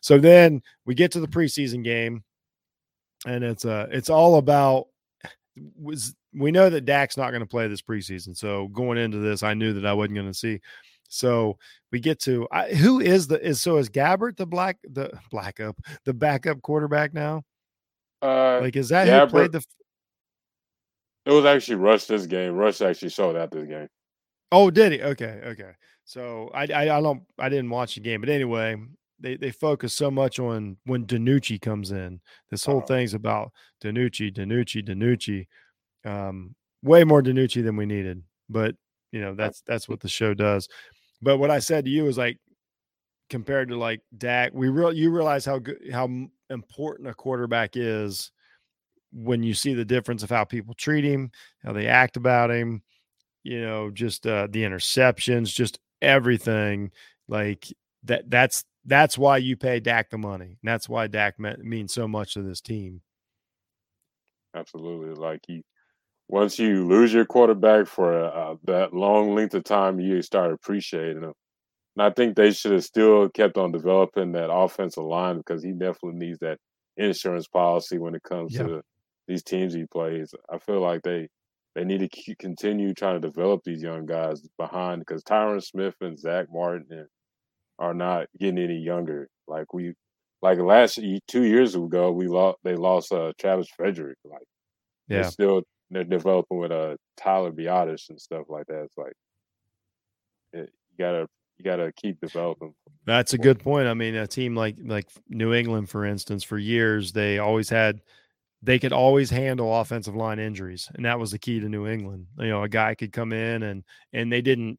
So 0.00 0.18
then 0.18 0.62
we 0.84 0.94
get 0.94 1.12
to 1.12 1.20
the 1.20 1.28
preseason 1.28 1.84
game 1.84 2.24
and 3.26 3.44
it's 3.44 3.64
uh 3.64 3.86
it's 3.90 4.10
all 4.10 4.36
about 4.36 4.88
was 5.76 6.14
we 6.34 6.50
know 6.50 6.70
that 6.70 6.86
Dak's 6.86 7.16
not 7.16 7.30
going 7.30 7.42
to 7.42 7.46
play 7.46 7.68
this 7.68 7.82
preseason. 7.82 8.34
So 8.34 8.68
going 8.68 8.96
into 8.96 9.18
this, 9.18 9.42
I 9.42 9.52
knew 9.52 9.74
that 9.74 9.84
I 9.84 9.92
wasn't 9.92 10.14
going 10.14 10.28
to 10.28 10.34
see. 10.34 10.60
So 11.08 11.58
we 11.90 12.00
get 12.00 12.20
to 12.20 12.48
I, 12.50 12.72
who 12.72 13.00
is 13.00 13.26
the 13.26 13.44
is 13.46 13.60
so 13.60 13.76
is 13.76 13.90
Gabbert 13.90 14.36
the 14.36 14.46
black 14.46 14.78
the 14.82 15.10
black 15.30 15.60
up 15.60 15.76
the 16.04 16.14
backup 16.14 16.62
quarterback 16.62 17.12
now? 17.12 17.44
Uh, 18.22 18.60
like 18.62 18.76
is 18.76 18.88
that 18.90 19.08
Gabbert, 19.08 19.24
who 19.24 19.30
played 19.30 19.52
the? 19.52 19.64
It 21.26 21.32
was 21.32 21.44
actually 21.44 21.76
Rush 21.76 22.04
this 22.04 22.26
game. 22.26 22.54
Rush 22.54 22.80
actually 22.80 23.10
showed 23.10 23.36
out 23.36 23.50
this 23.50 23.66
game. 23.66 23.88
Oh, 24.50 24.70
did 24.70 24.92
he? 24.92 25.02
Okay, 25.02 25.40
okay. 25.44 25.72
So 26.04 26.50
I, 26.54 26.64
I 26.64 26.82
I 26.98 27.00
don't 27.00 27.22
I 27.38 27.48
didn't 27.48 27.70
watch 27.70 27.94
the 27.94 28.00
game, 28.00 28.20
but 28.20 28.30
anyway, 28.30 28.76
they 29.18 29.36
they 29.36 29.50
focus 29.50 29.94
so 29.94 30.10
much 30.10 30.38
on 30.38 30.76
when 30.84 31.06
DiNucci 31.06 31.60
comes 31.60 31.90
in. 31.90 32.20
This 32.50 32.64
whole 32.64 32.82
oh. 32.82 32.86
thing's 32.86 33.14
about 33.14 33.52
DiNucci, 33.82 34.36
DiNucci, 34.36 34.86
DiNucci. 34.86 35.46
Um, 36.04 36.54
way 36.82 37.04
more 37.04 37.22
DiNucci 37.22 37.62
than 37.64 37.76
we 37.76 37.86
needed, 37.86 38.22
but 38.48 38.74
you 39.10 39.20
know 39.20 39.34
that's 39.34 39.62
that's 39.66 39.88
what 39.88 40.00
the 40.00 40.08
show 40.08 40.34
does. 40.34 40.68
But 41.20 41.38
what 41.38 41.50
I 41.50 41.60
said 41.60 41.84
to 41.84 41.90
you 41.90 42.06
is 42.08 42.18
like 42.18 42.38
compared 43.30 43.68
to 43.68 43.78
like 43.78 44.00
Dak, 44.16 44.52
we 44.52 44.68
real 44.68 44.92
you 44.92 45.10
realize 45.10 45.44
how 45.44 45.58
good 45.58 45.78
how 45.92 46.08
important 46.52 47.08
a 47.08 47.14
quarterback 47.14 47.72
is 47.74 48.30
when 49.12 49.42
you 49.42 49.54
see 49.54 49.74
the 49.74 49.84
difference 49.84 50.22
of 50.22 50.30
how 50.30 50.44
people 50.44 50.74
treat 50.74 51.04
him, 51.04 51.30
how 51.64 51.72
they 51.72 51.86
act 51.86 52.16
about 52.16 52.50
him, 52.50 52.82
you 53.42 53.60
know, 53.60 53.90
just 53.90 54.26
uh, 54.26 54.48
the 54.50 54.62
interceptions, 54.62 55.54
just 55.54 55.78
everything. 56.00 56.90
Like 57.28 57.66
that 58.04 58.30
that's 58.30 58.64
that's 58.84 59.16
why 59.16 59.38
you 59.38 59.56
pay 59.56 59.80
Dak 59.80 60.10
the 60.10 60.18
money. 60.18 60.44
And 60.44 60.56
that's 60.64 60.88
why 60.88 61.06
Dak 61.06 61.38
means 61.38 61.92
so 61.92 62.08
much 62.08 62.34
to 62.34 62.42
this 62.42 62.60
team. 62.60 63.02
Absolutely. 64.54 65.14
Like 65.14 65.40
you, 65.48 65.62
once 66.28 66.58
you 66.58 66.86
lose 66.86 67.12
your 67.12 67.24
quarterback 67.24 67.86
for 67.86 68.24
uh, 68.24 68.56
that 68.64 68.92
long 68.92 69.34
length 69.34 69.54
of 69.54 69.64
time, 69.64 70.00
you 70.00 70.20
start 70.22 70.52
appreciating 70.52 71.22
him. 71.22 71.32
And 71.96 72.04
I 72.04 72.10
think 72.10 72.36
they 72.36 72.52
should 72.52 72.72
have 72.72 72.84
still 72.84 73.28
kept 73.28 73.58
on 73.58 73.72
developing 73.72 74.32
that 74.32 74.52
offensive 74.52 75.04
line 75.04 75.38
because 75.38 75.62
he 75.62 75.72
definitely 75.72 76.18
needs 76.26 76.38
that 76.38 76.58
insurance 76.96 77.46
policy 77.46 77.98
when 77.98 78.14
it 78.14 78.22
comes 78.22 78.54
yep. 78.54 78.66
to 78.66 78.82
these 79.28 79.42
teams 79.42 79.74
he 79.74 79.84
plays. 79.86 80.34
I 80.50 80.58
feel 80.58 80.80
like 80.80 81.02
they 81.02 81.28
they 81.74 81.84
need 81.84 82.10
to 82.10 82.34
continue 82.36 82.92
trying 82.92 83.20
to 83.20 83.28
develop 83.28 83.62
these 83.64 83.82
young 83.82 84.04
guys 84.04 84.42
behind 84.58 85.00
because 85.00 85.22
Tyron 85.22 85.62
Smith 85.62 85.94
and 86.00 86.18
Zack 86.18 86.46
Martin 86.52 87.06
are 87.78 87.94
not 87.94 88.26
getting 88.38 88.58
any 88.58 88.76
younger. 88.78 89.28
Like 89.48 89.72
we, 89.72 89.94
like 90.42 90.58
last 90.58 91.00
two 91.28 91.44
years 91.44 91.74
ago, 91.74 92.10
we 92.10 92.28
lost. 92.28 92.58
They 92.62 92.74
lost 92.74 93.12
uh, 93.12 93.32
Travis 93.38 93.68
Frederick. 93.74 94.18
Like 94.24 94.42
yeah, 95.08 95.22
they're 95.22 95.30
still 95.30 95.62
they're 95.90 96.04
developing 96.04 96.58
with 96.58 96.72
uh 96.72 96.96
Tyler 97.16 97.52
Biadasz 97.52 98.10
and 98.10 98.20
stuff 98.20 98.46
like 98.48 98.66
that. 98.66 98.82
It's 98.84 98.98
like 98.98 99.12
it, 100.52 100.70
you 100.90 101.04
gotta 101.04 101.26
you 101.62 101.70
gotta 101.70 101.92
keep 101.92 102.20
developing. 102.20 102.74
That's 103.04 103.34
a 103.34 103.38
good 103.38 103.58
point. 103.58 103.88
I 103.88 103.94
mean, 103.94 104.14
a 104.14 104.26
team 104.26 104.54
like 104.54 104.76
like 104.82 105.08
New 105.28 105.52
England, 105.52 105.90
for 105.90 106.04
instance, 106.04 106.44
for 106.44 106.58
years 106.58 107.12
they 107.12 107.38
always 107.38 107.68
had 107.68 108.00
they 108.62 108.78
could 108.78 108.92
always 108.92 109.28
handle 109.28 109.80
offensive 109.80 110.14
line 110.14 110.38
injuries, 110.38 110.88
and 110.94 111.04
that 111.04 111.18
was 111.18 111.32
the 111.32 111.38
key 111.38 111.60
to 111.60 111.68
New 111.68 111.86
England. 111.86 112.26
You 112.38 112.48
know, 112.48 112.62
a 112.62 112.68
guy 112.68 112.94
could 112.94 113.12
come 113.12 113.32
in 113.32 113.62
and 113.64 113.84
and 114.12 114.32
they 114.32 114.40
didn't 114.40 114.78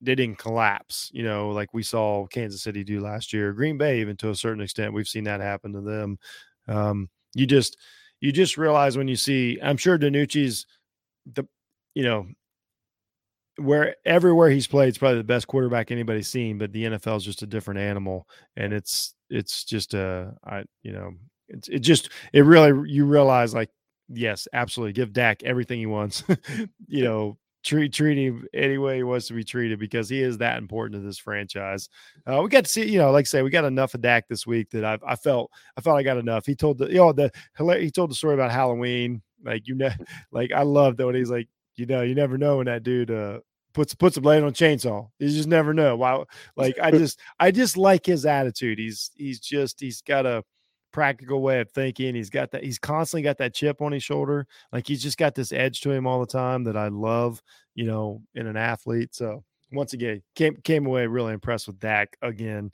they 0.00 0.14
didn't 0.14 0.38
collapse, 0.38 1.10
you 1.12 1.24
know, 1.24 1.50
like 1.50 1.74
we 1.74 1.82
saw 1.82 2.26
Kansas 2.26 2.62
City 2.62 2.84
do 2.84 3.00
last 3.00 3.32
year. 3.32 3.52
Green 3.52 3.76
Bay, 3.76 4.00
even 4.00 4.16
to 4.18 4.30
a 4.30 4.34
certain 4.34 4.62
extent, 4.62 4.92
we've 4.92 5.08
seen 5.08 5.24
that 5.24 5.40
happen 5.40 5.72
to 5.72 5.80
them. 5.80 6.18
Um, 6.68 7.08
you 7.34 7.46
just 7.46 7.76
you 8.20 8.32
just 8.32 8.56
realize 8.56 8.96
when 8.96 9.08
you 9.08 9.16
see, 9.16 9.58
I'm 9.62 9.76
sure 9.76 9.98
DiNucci's 9.98 10.66
the, 11.34 11.44
you 11.94 12.02
know, 12.02 12.26
where 13.58 13.96
everywhere 14.04 14.50
he's 14.50 14.66
played, 14.66 14.88
it's 14.88 14.98
probably 14.98 15.18
the 15.18 15.24
best 15.24 15.46
quarterback 15.46 15.90
anybody's 15.90 16.28
seen. 16.28 16.58
But 16.58 16.72
the 16.72 16.84
NFL 16.84 17.18
is 17.18 17.24
just 17.24 17.42
a 17.42 17.46
different 17.46 17.80
animal, 17.80 18.28
and 18.56 18.72
it's 18.72 19.14
it's 19.30 19.64
just 19.64 19.94
a, 19.94 20.34
I 20.44 20.64
you 20.82 20.92
know, 20.92 21.12
it's 21.48 21.68
it 21.68 21.80
just 21.80 22.10
it 22.32 22.42
really 22.42 22.90
you 22.90 23.04
realize 23.04 23.54
like 23.54 23.70
yes, 24.08 24.48
absolutely 24.52 24.92
give 24.92 25.12
Dak 25.12 25.42
everything 25.42 25.78
he 25.78 25.86
wants, 25.86 26.24
you 26.86 27.04
know, 27.04 27.38
treat 27.64 27.92
treat 27.92 28.16
him 28.18 28.46
any 28.54 28.78
way 28.78 28.96
he 28.96 29.02
wants 29.02 29.26
to 29.28 29.34
be 29.34 29.44
treated 29.44 29.78
because 29.78 30.08
he 30.08 30.22
is 30.22 30.38
that 30.38 30.58
important 30.58 31.00
to 31.00 31.06
this 31.06 31.18
franchise. 31.18 31.88
Uh, 32.26 32.40
we 32.42 32.48
got 32.48 32.64
to 32.64 32.70
see, 32.70 32.88
you 32.88 32.98
know, 32.98 33.10
like 33.10 33.24
I 33.24 33.26
say, 33.26 33.42
we 33.42 33.50
got 33.50 33.64
enough 33.64 33.94
of 33.94 34.00
Dak 34.00 34.28
this 34.28 34.46
week 34.46 34.70
that 34.70 34.84
I, 34.84 34.98
I 35.06 35.16
felt 35.16 35.50
I 35.76 35.80
felt 35.80 35.98
I 35.98 36.02
got 36.02 36.18
enough. 36.18 36.46
He 36.46 36.54
told 36.54 36.78
the 36.78 36.86
you 36.88 36.96
know 36.96 37.12
the 37.12 37.30
he 37.78 37.90
told 37.90 38.10
the 38.10 38.14
story 38.14 38.34
about 38.34 38.50
Halloween. 38.50 39.22
Like 39.44 39.68
you 39.68 39.74
know, 39.74 39.90
like 40.32 40.52
I 40.52 40.62
love 40.62 40.96
that 40.96 41.06
when 41.06 41.14
he's 41.14 41.30
like, 41.30 41.48
you 41.76 41.86
know, 41.86 42.02
you 42.02 42.14
never 42.14 42.38
know 42.38 42.58
when 42.58 42.66
that 42.66 42.82
dude 42.82 43.10
uh 43.10 43.40
puts 43.78 43.94
puts 43.94 44.16
a 44.16 44.20
blade 44.20 44.42
on 44.42 44.48
a 44.48 44.52
chainsaw. 44.52 45.08
You 45.20 45.28
just 45.28 45.46
never 45.46 45.72
know. 45.72 45.96
Wow, 45.96 46.26
like 46.56 46.76
I 46.82 46.90
just 46.98 47.20
I 47.38 47.52
just 47.52 47.76
like 47.76 48.04
his 48.04 48.26
attitude. 48.26 48.78
He's 48.78 49.12
he's 49.14 49.38
just 49.38 49.80
he's 49.80 50.02
got 50.02 50.26
a 50.26 50.42
practical 50.92 51.40
way 51.40 51.60
of 51.60 51.70
thinking. 51.70 52.16
He's 52.16 52.28
got 52.28 52.50
that. 52.50 52.64
He's 52.64 52.80
constantly 52.80 53.22
got 53.22 53.38
that 53.38 53.54
chip 53.54 53.80
on 53.80 53.92
his 53.92 54.02
shoulder. 54.02 54.48
Like 54.72 54.88
he's 54.88 55.00
just 55.00 55.16
got 55.16 55.36
this 55.36 55.52
edge 55.52 55.80
to 55.82 55.92
him 55.92 56.08
all 56.08 56.18
the 56.18 56.26
time 56.26 56.64
that 56.64 56.76
I 56.76 56.88
love. 56.88 57.40
You 57.76 57.86
know, 57.86 58.22
in 58.34 58.48
an 58.48 58.56
athlete. 58.56 59.14
So 59.14 59.44
once 59.70 59.92
again, 59.92 60.22
came 60.34 60.56
came 60.64 60.84
away 60.84 61.06
really 61.06 61.32
impressed 61.32 61.68
with 61.68 61.78
Dak 61.78 62.16
again. 62.20 62.72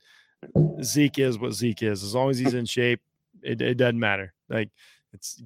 Zeke 0.83 1.19
is 1.19 1.38
what 1.38 1.53
Zeke 1.53 1.83
is. 1.83 2.03
As 2.03 2.14
long 2.14 2.31
as 2.31 2.38
he's 2.38 2.55
in 2.55 2.64
shape, 2.64 3.03
it, 3.43 3.61
it 3.61 3.75
doesn't 3.75 4.01
matter. 4.01 4.33
Like 4.49 4.71
it's 5.12 5.43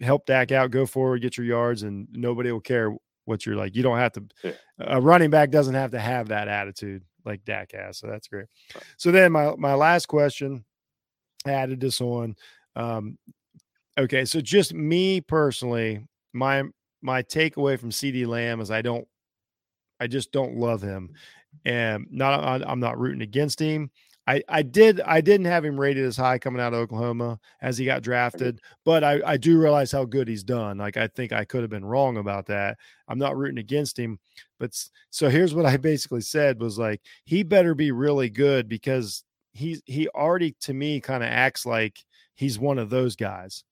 help 0.00 0.24
Dak 0.24 0.52
out, 0.52 0.70
go 0.70 0.86
forward, 0.86 1.20
get 1.20 1.36
your 1.36 1.46
yards, 1.46 1.82
and 1.82 2.08
nobody 2.12 2.50
will 2.50 2.60
care 2.60 2.96
what 3.26 3.44
you're 3.44 3.56
like. 3.56 3.76
You 3.76 3.82
don't 3.82 3.98
have 3.98 4.12
to. 4.12 4.54
A 4.78 5.00
running 5.00 5.30
back 5.30 5.50
doesn't 5.50 5.74
have 5.74 5.90
to 5.90 6.00
have 6.00 6.28
that 6.28 6.48
attitude 6.48 7.02
like 7.24 7.44
Dak 7.44 7.72
has. 7.72 7.98
So 7.98 8.06
that's 8.06 8.28
great. 8.28 8.46
So 8.96 9.10
then 9.10 9.32
my 9.32 9.54
my 9.56 9.74
last 9.74 10.06
question 10.06 10.64
added 11.46 11.80
this 11.80 12.00
on. 12.00 12.36
Um, 12.74 13.18
okay, 13.98 14.24
so 14.24 14.40
just 14.40 14.72
me 14.72 15.20
personally, 15.20 16.06
my 16.32 16.62
my 17.02 17.22
takeaway 17.22 17.78
from 17.78 17.90
CeeDee 17.90 18.26
Lamb 18.26 18.60
is 18.60 18.70
I 18.70 18.82
don't, 18.82 19.06
I 20.00 20.06
just 20.06 20.32
don't 20.32 20.56
love 20.56 20.82
him, 20.82 21.10
and 21.64 22.06
not 22.10 22.62
I'm 22.66 22.80
not 22.80 22.98
rooting 22.98 23.22
against 23.22 23.60
him. 23.60 23.90
I, 24.28 24.42
I 24.48 24.62
did 24.62 25.00
I 25.02 25.20
didn't 25.20 25.46
have 25.46 25.64
him 25.64 25.78
rated 25.78 26.04
as 26.04 26.16
high 26.16 26.38
coming 26.38 26.60
out 26.60 26.74
of 26.74 26.80
Oklahoma 26.80 27.38
as 27.62 27.78
he 27.78 27.84
got 27.84 28.02
drafted, 28.02 28.60
but 28.84 29.04
I, 29.04 29.20
I 29.24 29.36
do 29.36 29.58
realize 29.58 29.92
how 29.92 30.04
good 30.04 30.26
he's 30.26 30.42
done. 30.42 30.78
Like 30.78 30.96
I 30.96 31.06
think 31.06 31.32
I 31.32 31.44
could 31.44 31.60
have 31.60 31.70
been 31.70 31.84
wrong 31.84 32.16
about 32.16 32.46
that. 32.46 32.76
I'm 33.06 33.18
not 33.18 33.36
rooting 33.36 33.58
against 33.58 33.96
him, 33.96 34.18
but 34.58 34.76
so 35.10 35.28
here's 35.28 35.54
what 35.54 35.66
I 35.66 35.76
basically 35.76 36.22
said 36.22 36.60
was 36.60 36.76
like 36.78 37.02
he 37.24 37.44
better 37.44 37.74
be 37.74 37.92
really 37.92 38.28
good 38.28 38.68
because 38.68 39.22
he's 39.52 39.80
he 39.86 40.08
already 40.08 40.56
to 40.62 40.74
me 40.74 41.00
kind 41.00 41.22
of 41.22 41.30
acts 41.30 41.64
like 41.64 42.04
he's 42.34 42.58
one 42.58 42.78
of 42.78 42.90
those 42.90 43.14
guys. 43.14 43.62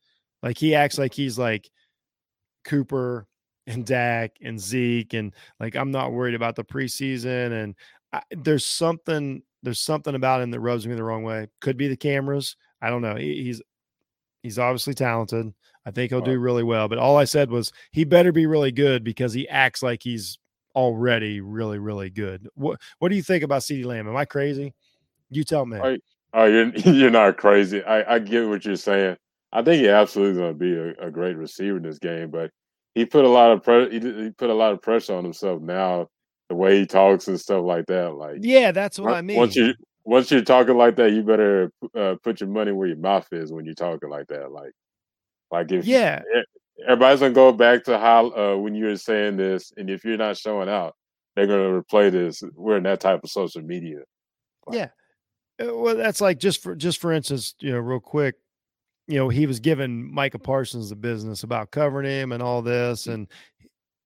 Like 0.41 0.57
he 0.57 0.77
acts 0.77 0.99
like 0.99 1.15
he's 1.15 1.39
like 1.39 1.69
Cooper 2.65 3.27
and 3.67 3.85
Dak 3.85 4.37
and 4.41 4.61
Zeke 4.61 5.15
and 5.15 5.35
like 5.59 5.75
I'm 5.75 5.91
not 5.91 6.13
worried 6.13 6.35
about 6.35 6.55
the 6.55 6.65
preseason 6.65 7.65
and 7.65 7.75
I, 8.13 8.23
there's 8.31 8.65
something 8.65 9.43
there's 9.65 9.81
something 9.81 10.15
about 10.15 10.43
him 10.43 10.51
that 10.51 10.61
rubs 10.61 10.87
me 10.87 10.95
the 10.95 11.03
wrong 11.03 11.25
way. 11.25 11.49
Could 11.61 11.77
be 11.77 11.89
the 11.89 11.97
cameras. 11.97 12.57
I 12.81 12.91
don't 12.91 13.03
know. 13.03 13.17
He, 13.17 13.43
he's 13.43 13.63
he's 14.43 14.59
obviously 14.59 14.95
talented. 14.95 15.53
I 15.87 15.91
think 15.91 16.11
he'll 16.11 16.21
do 16.21 16.39
really 16.39 16.63
well. 16.63 16.89
But 16.89 16.99
all 16.99 17.17
I 17.17 17.25
said 17.25 17.51
was 17.51 17.73
he 17.91 18.05
better 18.05 18.33
be 18.33 18.47
really 18.47 18.73
good 18.73 19.05
because 19.05 19.33
he 19.33 19.49
acts 19.49 19.83
like 19.83 20.03
he's 20.03 20.39
already 20.75 21.41
really, 21.41 21.79
really 21.79 22.11
good. 22.11 22.49
What 22.55 22.81
What 22.99 23.09
do 23.09 23.17
you 23.17 23.23
think 23.23 23.43
about 23.43 23.63
CeeDee 23.63 23.85
Lamb? 23.85 24.09
Am 24.09 24.17
I 24.17 24.25
crazy? 24.25 24.75
You 25.31 25.45
tell 25.45 25.67
me. 25.67 25.79
Oh, 25.83 25.97
oh 26.35 26.45
you're 26.45 26.69
you're 26.77 27.11
not 27.11 27.37
crazy. 27.39 27.83
I, 27.83 28.15
I 28.15 28.19
get 28.19 28.49
what 28.49 28.65
you're 28.65 28.77
saying. 28.77 29.17
I 29.53 29.63
think 29.63 29.81
he 29.81 29.89
absolutely 29.89 30.41
going 30.41 30.53
to 30.53 30.59
be 30.59 30.75
a, 30.75 31.07
a, 31.07 31.11
great 31.11 31.37
receiver 31.37 31.77
in 31.77 31.85
this 31.85 32.01
game, 32.01 32.29
but 32.29 32.51
he 32.97 33.07
put 33.07 33.25
a 33.25 33.29
lot 33.29 33.53
of 33.53 33.63
pre- 33.63 33.89
he, 33.89 34.25
he 34.25 34.31
put 34.31 34.51
a 34.51 34.55
lot 34.55 34.73
of 34.73 34.83
pressure 34.83 35.15
on 35.15 35.23
himself 35.23 35.63
now. 35.63 36.09
The 36.49 36.55
way 36.55 36.81
he 36.81 36.87
talks 36.87 37.27
and 37.29 37.41
stuff 37.41 37.65
like 37.65 37.87
that, 37.87 38.15
like 38.15 38.39
yeah, 38.41 38.71
that's 38.71 38.99
what 38.99 39.15
I 39.15 39.23
mean. 39.23 39.39
Once 39.39 39.57
you 39.57 39.75
once 40.05 40.31
you're 40.31 40.43
talking 40.43 40.77
like 40.77 40.97
that, 40.97 41.13
you 41.13 41.23
better 41.23 41.73
uh, 41.95 42.17
put 42.23 42.41
your 42.41 42.51
money 42.51 42.73
where 42.73 42.87
your 42.87 42.99
mouth 42.99 43.27
is 43.33 43.53
when 43.53 43.65
you're 43.65 43.75
talking 43.75 44.11
like 44.11 44.27
that. 44.29 44.53
Like, 44.53 44.73
like 45.51 45.73
if 45.73 45.87
yeah, 45.87 46.23
everybody's 46.87 47.21
gonna 47.21 47.33
go 47.33 47.53
back 47.53 47.85
to 47.85 47.99
how 47.99 48.31
uh, 48.31 48.57
when 48.57 48.75
you 48.75 48.87
were 48.87 48.97
saying 48.97 49.37
this, 49.37 49.73
and 49.77 49.89
if 49.89 50.05
you're 50.05 50.19
not 50.19 50.37
showing 50.37 50.69
out, 50.69 50.95
they're 51.35 51.47
gonna 51.47 51.83
replay 51.83 52.13
this. 52.13 52.43
We're 52.55 52.77
in 52.77 52.83
that 52.83 53.01
type 53.01 53.25
of 53.25 53.31
social 53.31 53.63
media. 53.63 54.01
Like, 54.67 54.77
yeah, 54.77 55.67
uh, 55.67 55.75
well, 55.75 55.97
that's 55.97 56.21
like 56.21 56.39
just 56.39 56.63
for 56.63 56.75
just 56.77 57.01
for 57.01 57.13
instance, 57.13 57.55
you 57.61 57.73
know, 57.73 57.79
real 57.79 58.01
quick, 58.01 58.35
you 59.07 59.17
know, 59.17 59.29
he 59.29 59.47
was 59.47 59.61
giving 59.61 60.13
Micah 60.13 60.39
Parsons 60.39 60.91
the 60.91 60.97
business 60.97 61.43
about 61.43 61.71
covering 61.71 62.07
him 62.07 62.33
and 62.33 62.43
all 62.43 62.61
this, 62.61 63.07
and 63.07 63.29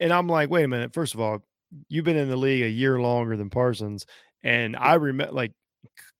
and 0.00 0.12
I'm 0.12 0.28
like, 0.28 0.50
wait 0.50 0.64
a 0.64 0.68
minute. 0.68 0.94
First 0.94 1.14
of 1.14 1.20
all, 1.20 1.42
you've 1.88 2.04
been 2.04 2.16
in 2.16 2.28
the 2.28 2.36
league 2.36 2.64
a 2.64 2.68
year 2.68 3.00
longer 3.00 3.36
than 3.36 3.50
Parsons, 3.50 4.06
and 4.42 4.76
I 4.76 4.94
remember 4.94 5.32
like 5.32 5.52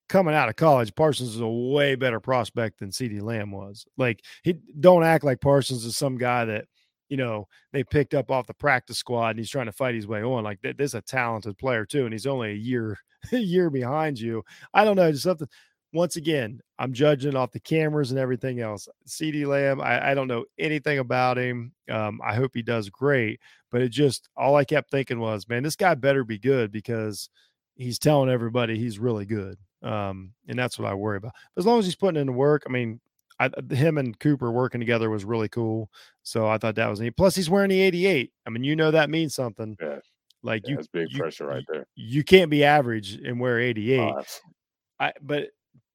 coming 0.09 0.35
out 0.35 0.49
of 0.49 0.57
college, 0.57 0.95
Parsons 0.95 1.35
is 1.35 1.41
a 1.41 1.49
way 1.49 1.95
better 1.95 2.21
prospect 2.21 2.81
than 2.81 2.91
CeeDee 2.91 3.23
Lamb 3.23 3.51
was. 3.53 3.85
Like 3.97 4.25
he 4.43 4.55
don't 4.81 5.05
act 5.05 5.25
like 5.25 5.41
Parsons 5.41 5.85
is 5.85 5.97
some 5.97 6.17
guy 6.17 6.45
that 6.47 6.67
you 7.09 7.17
know 7.17 7.47
they 7.73 7.85
picked 7.85 8.15
up 8.15 8.31
off 8.31 8.47
the 8.47 8.55
practice 8.55 8.99
squad 8.99 9.31
and 9.31 9.39
he's 9.39 9.51
trying 9.51 9.67
to 9.67 9.73
fight 9.73 9.95
his 9.95 10.07
way 10.07 10.23
on. 10.23 10.45
Like 10.45 10.61
this 10.63 10.75
is 10.79 10.95
a 10.95 11.03
talented 11.03 11.59
player 11.59 11.85
too, 11.85 12.05
and 12.05 12.13
he's 12.13 12.27
only 12.27 12.51
a 12.51 12.55
year 12.55 12.99
a 13.33 13.39
year 13.39 13.71
behind 13.71 14.19
you. 14.19 14.43
I 14.75 14.85
don't 14.85 14.97
know, 14.97 15.11
just 15.11 15.25
something. 15.25 15.49
Once 15.93 16.17
again, 16.17 16.61
I'm 16.79 16.93
judging 16.93 17.35
off 17.35 17.53
the 17.53 17.61
cameras 17.61 18.11
and 18.11 18.21
everything 18.21 18.61
else. 18.61 18.89
CeeDee 19.07 19.47
Lamb, 19.47 19.81
I, 19.81 20.11
I 20.11 20.15
don't 20.15 20.29
know 20.29 20.45
anything 20.59 20.99
about 20.99 21.39
him. 21.39 21.73
Um, 21.91 22.21
I 22.23 22.35
hope 22.35 22.51
he 22.55 22.63
does 22.63 22.91
great, 22.91 23.41
but 23.71 23.81
it 23.81 23.89
just 23.89 24.29
all 24.37 24.57
I 24.57 24.65
kept 24.65 24.91
thinking 24.91 25.19
was, 25.19 25.49
man, 25.49 25.63
this 25.63 25.77
guy 25.77 25.95
better 25.95 26.25
be 26.25 26.39
good 26.39 26.71
because 26.71 27.31
he's 27.75 27.99
telling 27.99 28.29
everybody 28.29 28.79
he's 28.79 28.99
really 28.99 29.25
good. 29.25 29.57
Um, 29.83 30.33
and 30.47 30.59
that's 30.59 30.79
what 30.79 30.91
I 30.91 30.95
worry 30.95 31.17
about. 31.17 31.33
But 31.55 31.61
as 31.61 31.67
long 31.67 31.79
as 31.79 31.87
he's 31.87 31.97
putting 31.97 32.21
in 32.21 32.27
the 32.27 32.33
work, 32.33 32.65
I 32.67 32.71
mean, 32.71 33.01
I, 33.41 33.51
him 33.73 33.99
and 33.99 34.19
Cooper 34.19 34.51
working 34.51 34.81
together 34.81 35.11
was 35.11 35.25
really 35.25 35.49
cool. 35.49 35.91
So 36.23 36.47
I 36.49 36.59
thought 36.59 36.75
that 36.75 36.91
was 36.91 37.01
neat. 37.01 37.17
Plus, 37.17 37.37
he's 37.37 37.49
wearing 37.49 37.71
the 37.71 37.81
88. 37.81 38.33
I 38.47 38.51
mean, 38.51 38.65
you 38.65 38.77
know 38.77 38.91
that 38.91 39.11
means 39.11 39.35
something. 39.35 39.77
Yeah. 39.81 39.99
Like 40.43 40.63
yeah, 40.65 40.71
you, 40.71 40.77
that's 40.77 40.89
big 40.89 41.09
you, 41.11 41.19
pressure 41.19 41.47
right 41.47 41.65
there. 41.69 41.87
You 41.95 42.25
can't 42.25 42.51
be 42.51 42.65
average 42.65 43.15
and 43.15 43.41
wear 43.41 43.59
88. 43.59 44.01
Oh, 44.01 44.23
I, 45.01 45.13
but 45.21 45.49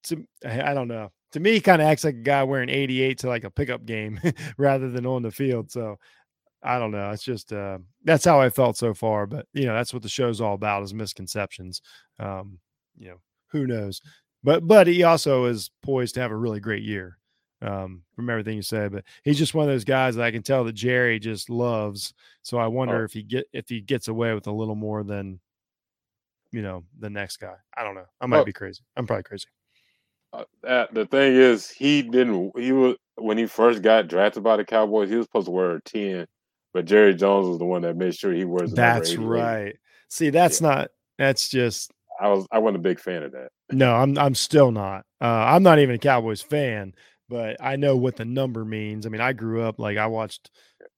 to, 0.03 0.25
I 0.45 0.73
don't 0.73 0.87
know. 0.87 1.11
To 1.33 1.39
me, 1.39 1.53
he 1.53 1.61
kind 1.61 1.81
of 1.81 1.87
acts 1.87 2.03
like 2.03 2.15
a 2.15 2.19
guy 2.19 2.43
wearing 2.43 2.69
88 2.69 3.17
to 3.19 3.27
like 3.27 3.43
a 3.43 3.49
pickup 3.49 3.85
game 3.85 4.19
rather 4.57 4.89
than 4.89 5.05
on 5.05 5.23
the 5.23 5.31
field. 5.31 5.71
So 5.71 5.97
I 6.63 6.79
don't 6.79 6.91
know. 6.91 7.11
It's 7.11 7.23
just 7.23 7.51
uh, 7.51 7.79
that's 8.03 8.25
how 8.25 8.39
I 8.39 8.49
felt 8.49 8.77
so 8.77 8.93
far. 8.93 9.25
But 9.27 9.47
you 9.53 9.65
know, 9.65 9.73
that's 9.73 9.93
what 9.93 10.03
the 10.03 10.09
show's 10.09 10.39
all 10.39 10.53
about 10.53 10.83
is 10.83 10.93
misconceptions. 10.93 11.81
Um, 12.19 12.59
you 12.97 13.09
know, 13.09 13.17
who 13.47 13.67
knows? 13.67 14.01
But 14.43 14.65
but 14.67 14.87
he 14.87 15.03
also 15.03 15.45
is 15.45 15.71
poised 15.81 16.15
to 16.15 16.21
have 16.21 16.31
a 16.31 16.35
really 16.35 16.59
great 16.59 16.83
year 16.83 17.17
um, 17.61 18.03
from 18.15 18.29
everything 18.29 18.55
you 18.55 18.61
said. 18.61 18.91
But 18.91 19.03
he's 19.23 19.37
just 19.37 19.53
one 19.53 19.67
of 19.67 19.73
those 19.73 19.83
guys 19.83 20.15
that 20.15 20.25
I 20.25 20.31
can 20.31 20.43
tell 20.43 20.63
that 20.63 20.73
Jerry 20.73 21.19
just 21.19 21.49
loves. 21.49 22.13
So 22.43 22.57
I 22.57 22.67
wonder 22.67 23.01
oh. 23.01 23.05
if 23.05 23.13
he 23.13 23.23
get 23.23 23.45
if 23.51 23.67
he 23.67 23.81
gets 23.81 24.07
away 24.07 24.33
with 24.33 24.47
a 24.47 24.51
little 24.51 24.75
more 24.75 25.03
than 25.03 25.39
you 26.51 26.61
know 26.61 26.83
the 26.99 27.09
next 27.09 27.37
guy. 27.37 27.55
I 27.75 27.83
don't 27.83 27.95
know. 27.95 28.05
I 28.21 28.25
might 28.27 28.45
be 28.45 28.53
crazy. 28.53 28.83
I'm 28.95 29.07
probably 29.07 29.23
crazy. 29.23 29.47
Uh, 30.33 30.43
that, 30.63 30.93
the 30.93 31.05
thing 31.05 31.35
is, 31.35 31.69
he 31.69 32.01
didn't. 32.01 32.57
He 32.57 32.71
was 32.71 32.95
when 33.15 33.37
he 33.37 33.45
first 33.45 33.81
got 33.81 34.07
drafted 34.07 34.43
by 34.43 34.57
the 34.57 34.65
Cowboys. 34.65 35.09
He 35.09 35.15
was 35.15 35.27
supposed 35.27 35.45
to 35.45 35.51
wear 35.51 35.75
a 35.75 35.81
ten, 35.81 36.25
but 36.73 36.85
Jerry 36.85 37.13
Jones 37.13 37.47
was 37.47 37.59
the 37.59 37.65
one 37.65 37.83
that 37.83 37.95
made 37.95 38.15
sure 38.15 38.33
he 38.33 38.43
wears. 38.43 38.73
That's 38.73 39.15
right. 39.15 39.75
See, 40.09 40.31
that's 40.31 40.59
yeah. 40.59 40.67
not. 40.67 40.91
That's 41.19 41.49
just 41.49 41.91
I 42.19 42.29
was 42.29 42.47
I 42.51 42.59
wasn't 42.59 42.77
a 42.77 42.89
big 42.89 42.99
fan 42.99 43.23
of 43.23 43.31
that. 43.33 43.49
No, 43.71 43.93
I'm 43.93 44.17
I'm 44.17 44.35
still 44.35 44.71
not. 44.71 45.05
Uh, 45.21 45.25
I'm 45.25 45.63
not 45.63 45.79
even 45.79 45.95
a 45.95 45.99
Cowboys 45.99 46.41
fan, 46.41 46.93
but 47.29 47.57
I 47.59 47.75
know 47.75 47.95
what 47.95 48.15
the 48.15 48.25
number 48.25 48.65
means. 48.65 49.05
I 49.05 49.09
mean, 49.09 49.21
I 49.21 49.33
grew 49.33 49.61
up 49.61 49.79
like 49.79 49.97
I 49.97 50.07
watched, 50.07 50.49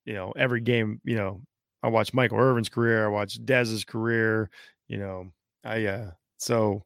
you 0.05 0.13
know, 0.13 0.33
every 0.35 0.61
game. 0.61 1.01
You 1.03 1.15
know, 1.15 1.41
I 1.83 1.89
watched 1.89 2.13
Michael 2.13 2.39
Irvin's 2.39 2.69
career. 2.69 3.05
I 3.05 3.09
watched 3.09 3.45
Dez's 3.45 3.83
career. 3.83 4.49
You 4.87 4.97
know, 4.97 5.31
I 5.63 5.85
uh, 5.85 6.11
so 6.37 6.83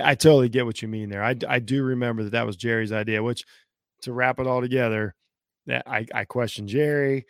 I, 0.00 0.10
I 0.10 0.14
totally 0.14 0.48
get 0.48 0.66
what 0.66 0.82
you 0.82 0.88
mean 0.88 1.08
there. 1.08 1.22
I 1.22 1.36
I 1.48 1.58
do 1.58 1.82
remember 1.82 2.24
that 2.24 2.30
that 2.30 2.46
was 2.46 2.56
Jerry's 2.56 2.92
idea. 2.92 3.22
Which 3.22 3.44
to 4.02 4.12
wrap 4.12 4.38
it 4.38 4.46
all 4.46 4.60
together, 4.60 5.14
that 5.66 5.84
I 5.86 6.06
I 6.14 6.24
question 6.24 6.66
Jerry. 6.66 7.26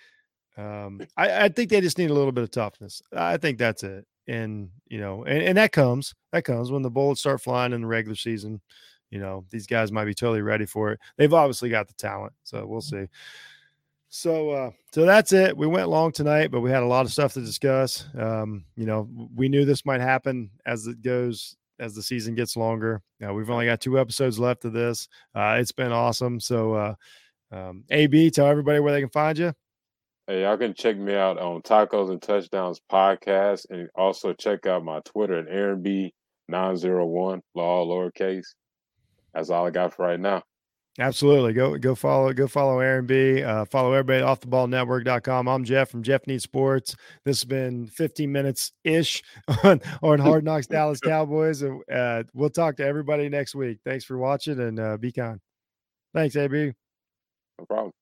Um, 0.56 1.00
I, 1.16 1.44
I 1.44 1.48
think 1.48 1.70
they 1.70 1.80
just 1.80 1.96
need 1.96 2.10
a 2.10 2.14
little 2.14 2.32
bit 2.32 2.44
of 2.44 2.50
toughness. 2.50 3.00
I 3.12 3.38
think 3.38 3.58
that's 3.58 3.82
it 3.82 4.06
and 4.28 4.70
you 4.88 4.98
know, 4.98 5.24
and, 5.24 5.42
and 5.42 5.58
that 5.58 5.72
comes 5.72 6.14
that 6.32 6.44
comes 6.44 6.70
when 6.70 6.82
the 6.82 6.90
bullets 6.90 7.20
start 7.20 7.40
flying 7.40 7.72
in 7.72 7.82
the 7.82 7.86
regular 7.86 8.16
season. 8.16 8.60
You 9.10 9.18
know, 9.18 9.44
these 9.50 9.66
guys 9.66 9.92
might 9.92 10.06
be 10.06 10.14
totally 10.14 10.42
ready 10.42 10.64
for 10.64 10.92
it. 10.92 11.00
They've 11.16 11.32
obviously 11.32 11.68
got 11.68 11.86
the 11.86 11.94
talent, 11.94 12.32
so 12.44 12.64
we'll 12.66 12.80
see. 12.80 13.06
So, 14.08 14.50
uh, 14.50 14.70
so 14.92 15.04
that's 15.04 15.32
it. 15.32 15.56
We 15.56 15.66
went 15.66 15.88
long 15.88 16.12
tonight, 16.12 16.50
but 16.50 16.60
we 16.60 16.70
had 16.70 16.82
a 16.82 16.86
lot 16.86 17.04
of 17.04 17.12
stuff 17.12 17.32
to 17.34 17.40
discuss. 17.40 18.06
Um, 18.18 18.64
you 18.76 18.86
know, 18.86 19.08
we 19.34 19.48
knew 19.48 19.64
this 19.64 19.84
might 19.84 20.00
happen 20.00 20.50
as 20.64 20.86
it 20.86 21.02
goes 21.02 21.56
as 21.82 21.94
the 21.94 22.02
season 22.02 22.34
gets 22.34 22.56
longer. 22.56 23.02
Now 23.18 23.34
we've 23.34 23.50
only 23.50 23.66
got 23.66 23.80
two 23.80 23.98
episodes 23.98 24.38
left 24.38 24.64
of 24.64 24.72
this. 24.72 25.08
Uh, 25.34 25.56
it's 25.58 25.72
been 25.72 25.92
awesome. 25.92 26.38
So, 26.38 26.74
uh, 26.74 26.94
um, 27.50 27.84
AB, 27.90 28.30
tell 28.30 28.46
everybody 28.46 28.80
where 28.80 28.92
they 28.92 29.00
can 29.00 29.10
find 29.10 29.36
you. 29.36 29.52
Hey, 30.26 30.42
y'all 30.42 30.56
can 30.56 30.72
check 30.72 30.96
me 30.96 31.14
out 31.14 31.38
on 31.38 31.60
Tacos 31.62 32.10
and 32.10 32.22
Touchdowns 32.22 32.80
podcast, 32.90 33.66
and 33.70 33.90
also 33.96 34.32
check 34.32 34.66
out 34.66 34.84
my 34.84 35.00
Twitter 35.04 35.40
at 35.40 35.48
Aaron 35.48 35.82
B 35.82 36.14
nine 36.48 36.76
zero 36.76 37.04
one, 37.04 37.42
all 37.54 37.88
lowercase. 37.88 38.46
That's 39.34 39.50
all 39.50 39.66
I 39.66 39.70
got 39.70 39.94
for 39.94 40.06
right 40.06 40.20
now. 40.20 40.44
Absolutely. 40.98 41.54
Go 41.54 41.78
go 41.78 41.94
follow 41.94 42.34
go 42.34 42.46
follow 42.46 42.80
Aaron 42.80 43.06
B. 43.06 43.42
Uh, 43.42 43.64
follow 43.64 43.92
everybody 43.92 44.22
off 44.22 44.40
the 44.40 44.46
ball 44.46 44.66
network.com. 44.66 45.48
I'm 45.48 45.64
Jeff 45.64 45.88
from 45.88 46.02
Jeff 46.02 46.26
Needs 46.26 46.42
Sports. 46.44 46.94
This 47.24 47.40
has 47.40 47.44
been 47.44 47.86
15 47.86 48.30
minutes 48.30 48.72
ish 48.84 49.22
on, 49.64 49.80
on 50.02 50.18
Hard 50.20 50.44
Knocks 50.44 50.66
Dallas 50.66 51.00
Cowboys. 51.00 51.62
And 51.62 51.82
uh, 51.90 52.24
we'll 52.34 52.50
talk 52.50 52.76
to 52.76 52.84
everybody 52.84 53.30
next 53.30 53.54
week. 53.54 53.78
Thanks 53.86 54.04
for 54.04 54.18
watching 54.18 54.60
and 54.60 54.78
uh, 54.78 54.98
be 54.98 55.12
kind. 55.12 55.40
Thanks, 56.14 56.36
AB. 56.36 56.74
No 57.58 57.64
problem. 57.64 57.92